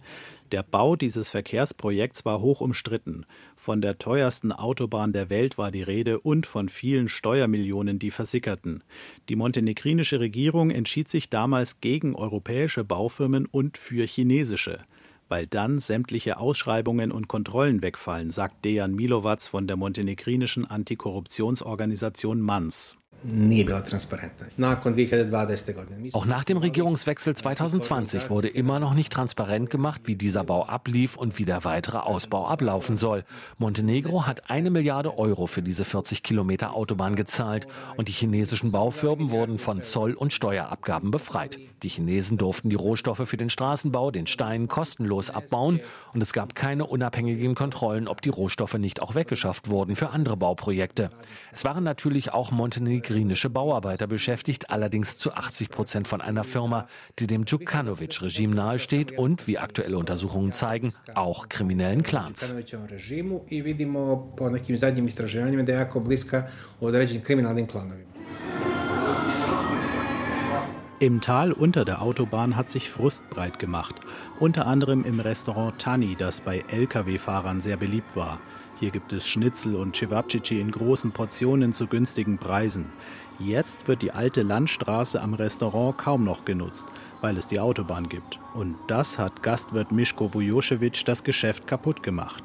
Der 0.52 0.62
Bau 0.62 0.94
dieses 0.94 1.28
Verkehrsprojekts 1.28 2.24
war 2.24 2.40
hoch 2.40 2.60
umstritten. 2.60 3.26
Von 3.56 3.80
der 3.80 3.98
teuersten 3.98 4.52
Autobahn 4.52 5.12
der 5.12 5.28
Welt 5.28 5.58
war 5.58 5.72
die 5.72 5.82
Rede 5.82 6.20
und 6.20 6.46
von 6.46 6.68
vielen 6.68 7.08
Steuermillionen, 7.08 7.98
die 7.98 8.12
versickerten. 8.12 8.84
Die 9.28 9.34
montenegrinische 9.34 10.20
Regierung 10.20 10.70
entschied 10.70 11.08
sich 11.08 11.28
damals 11.30 11.80
gegen 11.80 12.14
europäische 12.14 12.84
Baufirmen 12.84 13.46
und 13.46 13.76
für 13.76 14.06
chinesische. 14.06 14.80
Weil 15.28 15.46
dann 15.46 15.78
sämtliche 15.78 16.38
Ausschreibungen 16.38 17.12
und 17.12 17.28
Kontrollen 17.28 17.82
wegfallen, 17.82 18.30
sagt 18.30 18.64
Dejan 18.64 18.94
Milovac 18.94 19.42
von 19.42 19.66
der 19.66 19.76
montenegrinischen 19.76 20.64
Antikorruptionsorganisation 20.64 22.40
MANS. 22.40 22.96
Auch 26.12 26.26
nach 26.26 26.44
dem 26.44 26.58
Regierungswechsel 26.58 27.34
2020 27.34 28.30
wurde 28.30 28.48
immer 28.48 28.78
noch 28.78 28.94
nicht 28.94 29.12
transparent 29.12 29.70
gemacht, 29.70 30.02
wie 30.04 30.16
dieser 30.16 30.44
Bau 30.44 30.66
ablief 30.66 31.16
und 31.16 31.38
wie 31.38 31.44
der 31.44 31.64
weitere 31.64 31.98
Ausbau 31.98 32.46
ablaufen 32.46 32.96
soll. 32.96 33.24
Montenegro 33.58 34.26
hat 34.26 34.50
eine 34.50 34.70
Milliarde 34.70 35.18
Euro 35.18 35.46
für 35.46 35.62
diese 35.62 35.84
40 35.84 36.22
Kilometer 36.22 36.74
Autobahn 36.74 37.16
gezahlt 37.16 37.66
und 37.96 38.08
die 38.08 38.12
chinesischen 38.12 38.70
Baufirmen 38.70 39.30
wurden 39.30 39.58
von 39.58 39.82
Zoll- 39.82 40.14
und 40.14 40.32
Steuerabgaben 40.32 41.10
befreit. 41.10 41.58
Die 41.82 41.88
Chinesen 41.88 42.38
durften 42.38 42.70
die 42.70 42.76
Rohstoffe 42.76 43.28
für 43.28 43.36
den 43.36 43.50
Straßenbau, 43.50 44.10
den 44.10 44.26
Stein, 44.26 44.68
kostenlos 44.68 45.30
abbauen 45.30 45.80
und 46.12 46.22
es 46.22 46.32
gab 46.32 46.54
keine 46.54 46.86
unabhängigen 46.86 47.54
Kontrollen, 47.54 48.08
ob 48.08 48.22
die 48.22 48.30
Rohstoffe 48.30 48.74
nicht 48.74 49.00
auch 49.00 49.14
weggeschafft 49.14 49.68
wurden 49.68 49.96
für 49.96 50.10
andere 50.10 50.36
Bauprojekte. 50.36 51.10
Es 51.52 51.64
waren 51.64 51.84
natürlich 51.84 52.32
auch 52.32 52.50
Montenegro 52.50 53.05
montenegrinische 53.06 53.50
Bauarbeiter 53.50 54.06
beschäftigt, 54.06 54.70
allerdings 54.70 55.18
zu 55.18 55.32
80 55.32 55.68
Prozent 55.68 56.08
von 56.08 56.20
einer 56.20 56.44
Firma, 56.44 56.86
die 57.18 57.26
dem 57.26 57.44
Djukanovic-Regime 57.44 58.54
nahesteht 58.54 59.16
und, 59.16 59.46
wie 59.46 59.58
aktuelle 59.58 59.96
Untersuchungen 59.98 60.52
zeigen, 60.52 60.92
auch 61.14 61.48
kriminellen 61.48 62.02
Clans. 62.02 62.54
Im 70.98 71.20
Tal 71.20 71.52
unter 71.52 71.84
der 71.84 72.00
Autobahn 72.00 72.56
hat 72.56 72.70
sich 72.70 72.88
Frust 72.88 73.28
breit 73.28 73.58
gemacht, 73.58 73.94
unter 74.40 74.66
anderem 74.66 75.04
im 75.04 75.20
Restaurant 75.20 75.78
Tani, 75.78 76.16
das 76.18 76.40
bei 76.40 76.64
Lkw-Fahrern 76.68 77.60
sehr 77.60 77.76
beliebt 77.76 78.16
war. 78.16 78.40
Hier 78.78 78.90
gibt 78.90 79.12
es 79.14 79.26
Schnitzel 79.26 79.74
und 79.74 79.96
Cevapcici 79.96 80.60
in 80.60 80.70
großen 80.70 81.10
Portionen 81.10 81.72
zu 81.72 81.86
günstigen 81.86 82.36
Preisen. 82.36 82.86
Jetzt 83.38 83.88
wird 83.88 84.02
die 84.02 84.12
alte 84.12 84.42
Landstraße 84.42 85.20
am 85.20 85.32
Restaurant 85.32 85.96
kaum 85.96 86.24
noch 86.24 86.44
genutzt, 86.44 86.86
weil 87.22 87.38
es 87.38 87.46
die 87.48 87.60
Autobahn 87.60 88.08
gibt. 88.08 88.38
Und 88.54 88.76
das 88.86 89.18
hat 89.18 89.42
Gastwirt 89.42 89.92
Mischko 89.92 90.32
Vujosevic 90.32 91.04
das 91.06 91.24
Geschäft 91.24 91.66
kaputt 91.66 92.02
gemacht. 92.02 92.44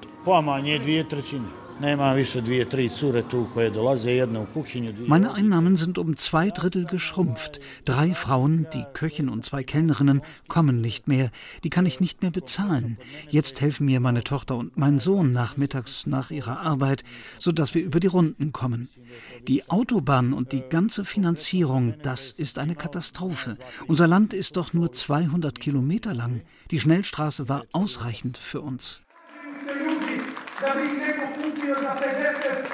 Meine 5.07 5.33
Einnahmen 5.33 5.77
sind 5.77 5.97
um 5.97 6.15
zwei 6.15 6.49
Drittel 6.51 6.85
geschrumpft. 6.85 7.59
Drei 7.85 8.13
Frauen, 8.13 8.67
die 8.73 8.85
Köchin 8.93 9.29
und 9.29 9.43
zwei 9.43 9.63
Kellnerinnen, 9.63 10.21
kommen 10.47 10.79
nicht 10.79 11.07
mehr. 11.07 11.31
Die 11.63 11.71
kann 11.71 11.87
ich 11.87 11.99
nicht 11.99 12.21
mehr 12.21 12.29
bezahlen. 12.29 12.99
Jetzt 13.29 13.61
helfen 13.61 13.87
mir 13.87 13.99
meine 13.99 14.23
Tochter 14.23 14.57
und 14.57 14.77
mein 14.77 14.99
Sohn 14.99 15.31
nachmittags 15.31 16.05
nach 16.05 16.29
ihrer 16.29 16.59
Arbeit, 16.59 17.03
sodass 17.39 17.73
wir 17.73 17.83
über 17.83 17.99
die 17.99 18.07
Runden 18.07 18.51
kommen. 18.51 18.87
Die 19.47 19.67
Autobahn 19.67 20.33
und 20.33 20.51
die 20.51 20.61
ganze 20.61 21.03
Finanzierung, 21.03 21.95
das 22.03 22.31
ist 22.31 22.59
eine 22.59 22.75
Katastrophe. 22.75 23.57
Unser 23.87 24.05
Land 24.07 24.35
ist 24.35 24.55
doch 24.55 24.73
nur 24.73 24.93
200 24.93 25.59
Kilometer 25.59 26.13
lang. 26.13 26.41
Die 26.69 26.79
Schnellstraße 26.79 27.49
war 27.49 27.65
ausreichend 27.71 28.37
für 28.37 28.61
uns. 28.61 29.01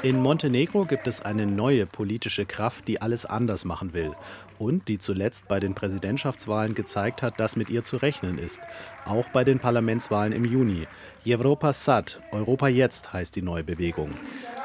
In 0.04 0.21
Montenegro 0.21 0.86
gibt 0.86 1.08
es 1.08 1.21
eine 1.21 1.45
neue 1.45 1.86
politische 1.86 2.45
Kraft, 2.45 2.88
die 2.88 3.02
alles 3.02 3.26
anders 3.26 3.65
machen 3.65 3.93
will 3.93 4.13
und 4.60 4.88
die 4.88 5.00
zuletzt 5.00 5.47
bei 5.47 5.60
den 5.60 5.73
Präsidentschaftswahlen 5.73 6.76
gezeigt 6.76 7.21
hat, 7.21 7.39
dass 7.39 7.56
mit 7.56 7.69
ihr 7.69 7.84
zu 7.84 7.97
rechnen 7.97 8.38
ist, 8.38 8.62
auch 9.06 9.30
bei 9.30 9.43
den 9.43 9.60
Parlamentswahlen 9.60 10.34
im 10.34 10.45
Juni. 10.45 10.88
Europa 11.26 11.73
Sad, 11.73 12.21
Europa 12.32 12.67
jetzt 12.67 13.13
heißt 13.13 13.36
die 13.36 13.41
neue 13.41 13.63
Bewegung. 13.63 14.12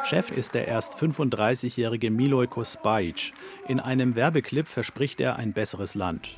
Chef 0.04 0.30
ist 0.30 0.54
der 0.54 0.68
erst 0.68 0.96
35-jährige 0.98 2.10
Milojko 2.10 2.64
Spajic. 2.64 3.32
In 3.68 3.80
einem 3.80 4.16
Werbeclip 4.16 4.68
verspricht 4.68 5.20
er 5.20 5.36
ein 5.36 5.52
besseres 5.52 5.94
Land. 5.94 6.30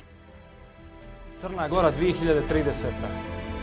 Crna 1.39 1.67
Gora 1.67 1.93
2030. 1.93 2.89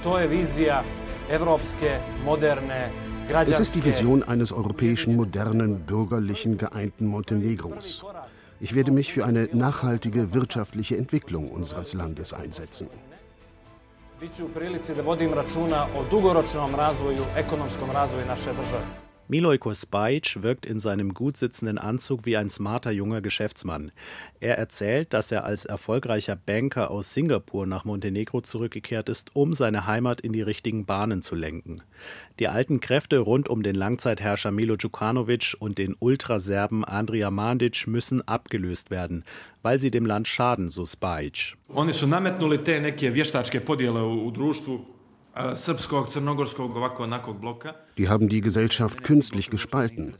To 0.02 0.18
je 0.18 0.26
vizija 0.26 0.84
evropske, 1.30 2.00
moderne, 2.24 2.90
es 3.34 3.60
ist 3.60 3.74
die 3.74 3.84
Vision 3.84 4.22
eines 4.22 4.52
europäischen, 4.52 5.16
modernen, 5.16 5.80
bürgerlichen, 5.80 6.58
geeinten 6.58 7.06
Montenegros. 7.06 8.04
Ich 8.60 8.74
werde 8.74 8.92
mich 8.92 9.12
für 9.12 9.24
eine 9.24 9.48
nachhaltige 9.52 10.34
wirtschaftliche 10.34 10.96
Entwicklung 10.96 11.50
unseres 11.50 11.94
Landes 11.94 12.32
einsetzen. 12.32 12.88
Biću 14.20 14.44
u 14.44 14.48
prilici 14.48 14.94
da 14.94 15.02
vodim 15.02 15.34
računa 15.34 15.86
o 15.98 16.04
dugoročnom 16.10 16.74
razvoju, 16.74 17.24
ekonomskom 17.36 17.90
razvoju 17.90 18.26
naše 18.26 18.52
države. 18.52 18.86
Milojko 19.32 19.72
Spajic 19.72 20.42
wirkt 20.42 20.66
in 20.66 20.78
seinem 20.78 21.14
gut 21.14 21.38
sitzenden 21.38 21.78
Anzug 21.78 22.26
wie 22.26 22.36
ein 22.36 22.50
smarter 22.50 22.90
junger 22.90 23.22
Geschäftsmann. 23.22 23.90
Er 24.40 24.58
erzählt, 24.58 25.14
dass 25.14 25.32
er 25.32 25.44
als 25.44 25.64
erfolgreicher 25.64 26.36
Banker 26.36 26.90
aus 26.90 27.14
Singapur 27.14 27.64
nach 27.64 27.86
Montenegro 27.86 28.42
zurückgekehrt 28.42 29.08
ist, 29.08 29.34
um 29.34 29.54
seine 29.54 29.86
Heimat 29.86 30.20
in 30.20 30.34
die 30.34 30.42
richtigen 30.42 30.84
Bahnen 30.84 31.22
zu 31.22 31.34
lenken. 31.34 31.80
Die 32.40 32.48
alten 32.48 32.80
Kräfte 32.80 33.20
rund 33.20 33.48
um 33.48 33.62
den 33.62 33.74
Langzeitherrscher 33.74 34.50
Milo 34.50 34.76
Djukanovic 34.76 35.56
und 35.58 35.78
den 35.78 35.96
Ultraserben 35.98 36.84
Andrija 36.84 37.30
Mandic 37.30 37.86
müssen 37.86 38.20
abgelöst 38.28 38.90
werden, 38.90 39.24
weil 39.62 39.80
sie 39.80 39.90
dem 39.90 40.04
Land 40.04 40.28
schaden, 40.28 40.68
so 40.68 40.84
Spajic. 40.84 41.56
Die 47.98 48.08
haben 48.08 48.28
die 48.28 48.40
Gesellschaft 48.40 49.02
künstlich 49.02 49.50
gespalten 49.50 50.14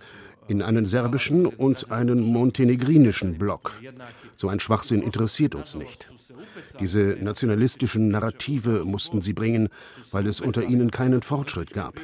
in 0.48 0.62
einen 0.62 0.84
serbischen 0.84 1.46
und 1.46 1.90
einen 1.90 2.20
montenegrinischen 2.20 3.38
Block. 3.38 3.78
So 4.36 4.48
ein 4.48 4.60
Schwachsinn 4.60 5.02
interessiert 5.02 5.54
uns 5.54 5.74
nicht. 5.74 6.10
Diese 6.80 7.16
nationalistischen 7.20 8.08
Narrative 8.08 8.84
mussten 8.84 9.22
sie 9.22 9.32
bringen, 9.32 9.68
weil 10.10 10.26
es 10.26 10.40
unter 10.40 10.62
ihnen 10.64 10.90
keinen 10.90 11.22
Fortschritt 11.22 11.72
gab. 11.72 11.94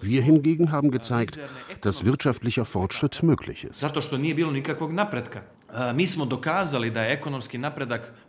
Wir 0.00 0.22
hingegen 0.22 0.72
haben 0.72 0.90
gezeigt, 0.90 1.38
dass 1.82 2.04
wirtschaftlicher 2.04 2.64
Fortschritt 2.64 3.22
möglich 3.22 3.64
ist. 3.64 3.82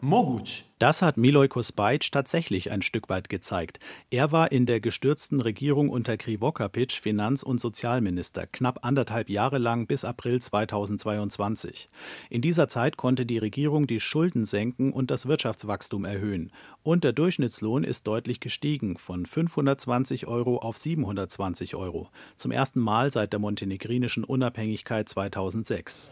Moguć. 0.02 0.64
Das 0.82 1.04
hat 1.04 1.16
Milojko 1.16 1.62
Spajic 1.62 2.12
tatsächlich 2.12 2.72
ein 2.72 2.82
Stück 2.82 3.08
weit 3.08 3.30
gezeigt. 3.30 3.80
Er 4.10 4.32
war 4.32 4.52
in 4.52 4.66
der 4.66 4.80
gestürzten 4.80 5.40
Regierung 5.40 5.90
unter 5.90 6.18
Krivo 6.18 6.52
Kapic 6.52 7.00
Finanz- 7.00 7.44
und 7.44 7.62
Sozialminister, 7.62 8.48
knapp 8.48 8.84
anderthalb 8.84 9.30
Jahre 9.30 9.60
lang 9.60 9.86
bis 9.86 10.06
April 10.06 10.42
2022. 10.42 11.90
In 12.32 12.42
dieser 12.42 12.68
Zeit 12.68 12.98
konnte 12.98 13.28
die 13.28 13.38
Regierung 13.38 13.86
die 13.86 14.00
Schulden 14.00 14.46
senken 14.46 14.92
und 14.92 15.12
das 15.12 15.28
Wirtschaftswachstum 15.28 16.04
erhöhen. 16.04 16.52
Und 16.82 17.04
der 17.04 17.14
Durchschnittslohn 17.14 17.84
ist 17.84 18.08
deutlich 18.08 18.40
gestiegen, 18.40 18.98
von 18.98 19.28
520 19.28 20.26
Euro 20.26 20.58
auf 20.58 20.80
720 20.80 21.76
Euro. 21.76 22.10
Zum 22.38 22.52
ersten 22.52 22.80
Mal 22.80 23.12
seit 23.12 23.34
der 23.34 23.40
montenegrinischen 23.40 24.24
Unabhängigkeit 24.24 25.08
2006. 25.08 26.10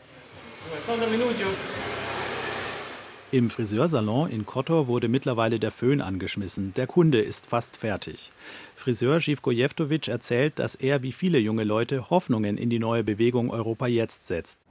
Im 3.32 3.52
Friseursalon 3.52 4.32
in 4.32 4.46
Kotor 4.48 4.88
wurde 4.88 5.08
mittlerweile 5.08 5.60
der 5.60 5.70
Föhn 5.70 6.02
angeschmissen. 6.02 6.74
Der 6.76 6.88
Kunde 6.88 7.22
ist 7.22 7.46
fast 7.46 7.78
fertig. 7.78 8.32
Friseur 8.76 9.20
Živko 9.20 9.52
Jevtovic 9.52 10.08
erzählt, 10.08 10.58
dass 10.58 10.74
er 10.74 11.04
wie 11.04 11.12
viele 11.12 11.38
junge 11.38 11.64
Leute 11.64 12.10
Hoffnungen 12.10 12.58
in 12.58 12.72
die 12.72 12.80
neue 12.80 13.04
Bewegung 13.04 13.52
Europa 13.52 13.86
jetzt 13.86 14.26
setzt. 14.26 14.62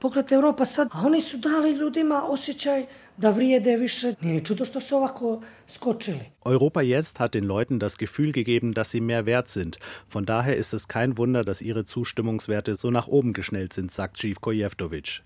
Europa 6.43 6.81
jetzt 6.81 7.19
hat 7.19 7.33
den 7.33 7.43
Leuten 7.45 7.79
das 7.79 7.97
Gefühl 7.97 8.31
gegeben, 8.33 8.73
dass 8.73 8.91
sie 8.91 9.01
mehr 9.01 9.25
wert 9.25 9.47
sind. 9.47 9.79
Von 10.09 10.25
daher 10.25 10.57
ist 10.57 10.73
es 10.73 10.89
kein 10.89 11.17
Wunder, 11.17 11.45
dass 11.45 11.61
ihre 11.61 11.85
Zustimmungswerte 11.85 12.75
so 12.75 12.91
nach 12.91 13.07
oben 13.07 13.31
geschnellt 13.31 13.71
sind, 13.71 13.89
sagt 13.91 14.17
Živko 14.17 14.51
Jevtovic. 14.51 15.21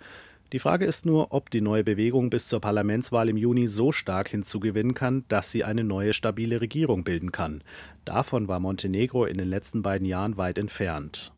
Die 0.54 0.60
Frage 0.60 0.86
ist 0.86 1.08
nur, 1.08 1.34
ob 1.34 1.50
die 1.50 1.62
neue 1.62 1.84
Bewegung 1.84 2.30
bis 2.30 2.48
zur 2.48 2.62
Parlamentswahl 2.62 3.28
im 3.28 3.38
Juni 3.38 3.68
so 3.68 3.92
stark 3.92 4.30
hinzugewinnen 4.30 4.94
kann, 4.94 5.24
dass 5.28 5.52
sie 5.52 5.64
eine 5.64 5.84
neue 5.84 6.14
stabile 6.14 6.62
Regierung 6.62 7.04
bilden 7.04 7.32
kann. 7.32 7.64
Davon 8.06 8.48
war 8.48 8.60
Montenegro 8.60 9.26
in 9.26 9.40
den 9.40 9.48
letzten 9.48 9.82
beiden 9.82 10.06
Jahren 10.06 10.38
weit 10.38 10.60
entfernt. 10.60 11.32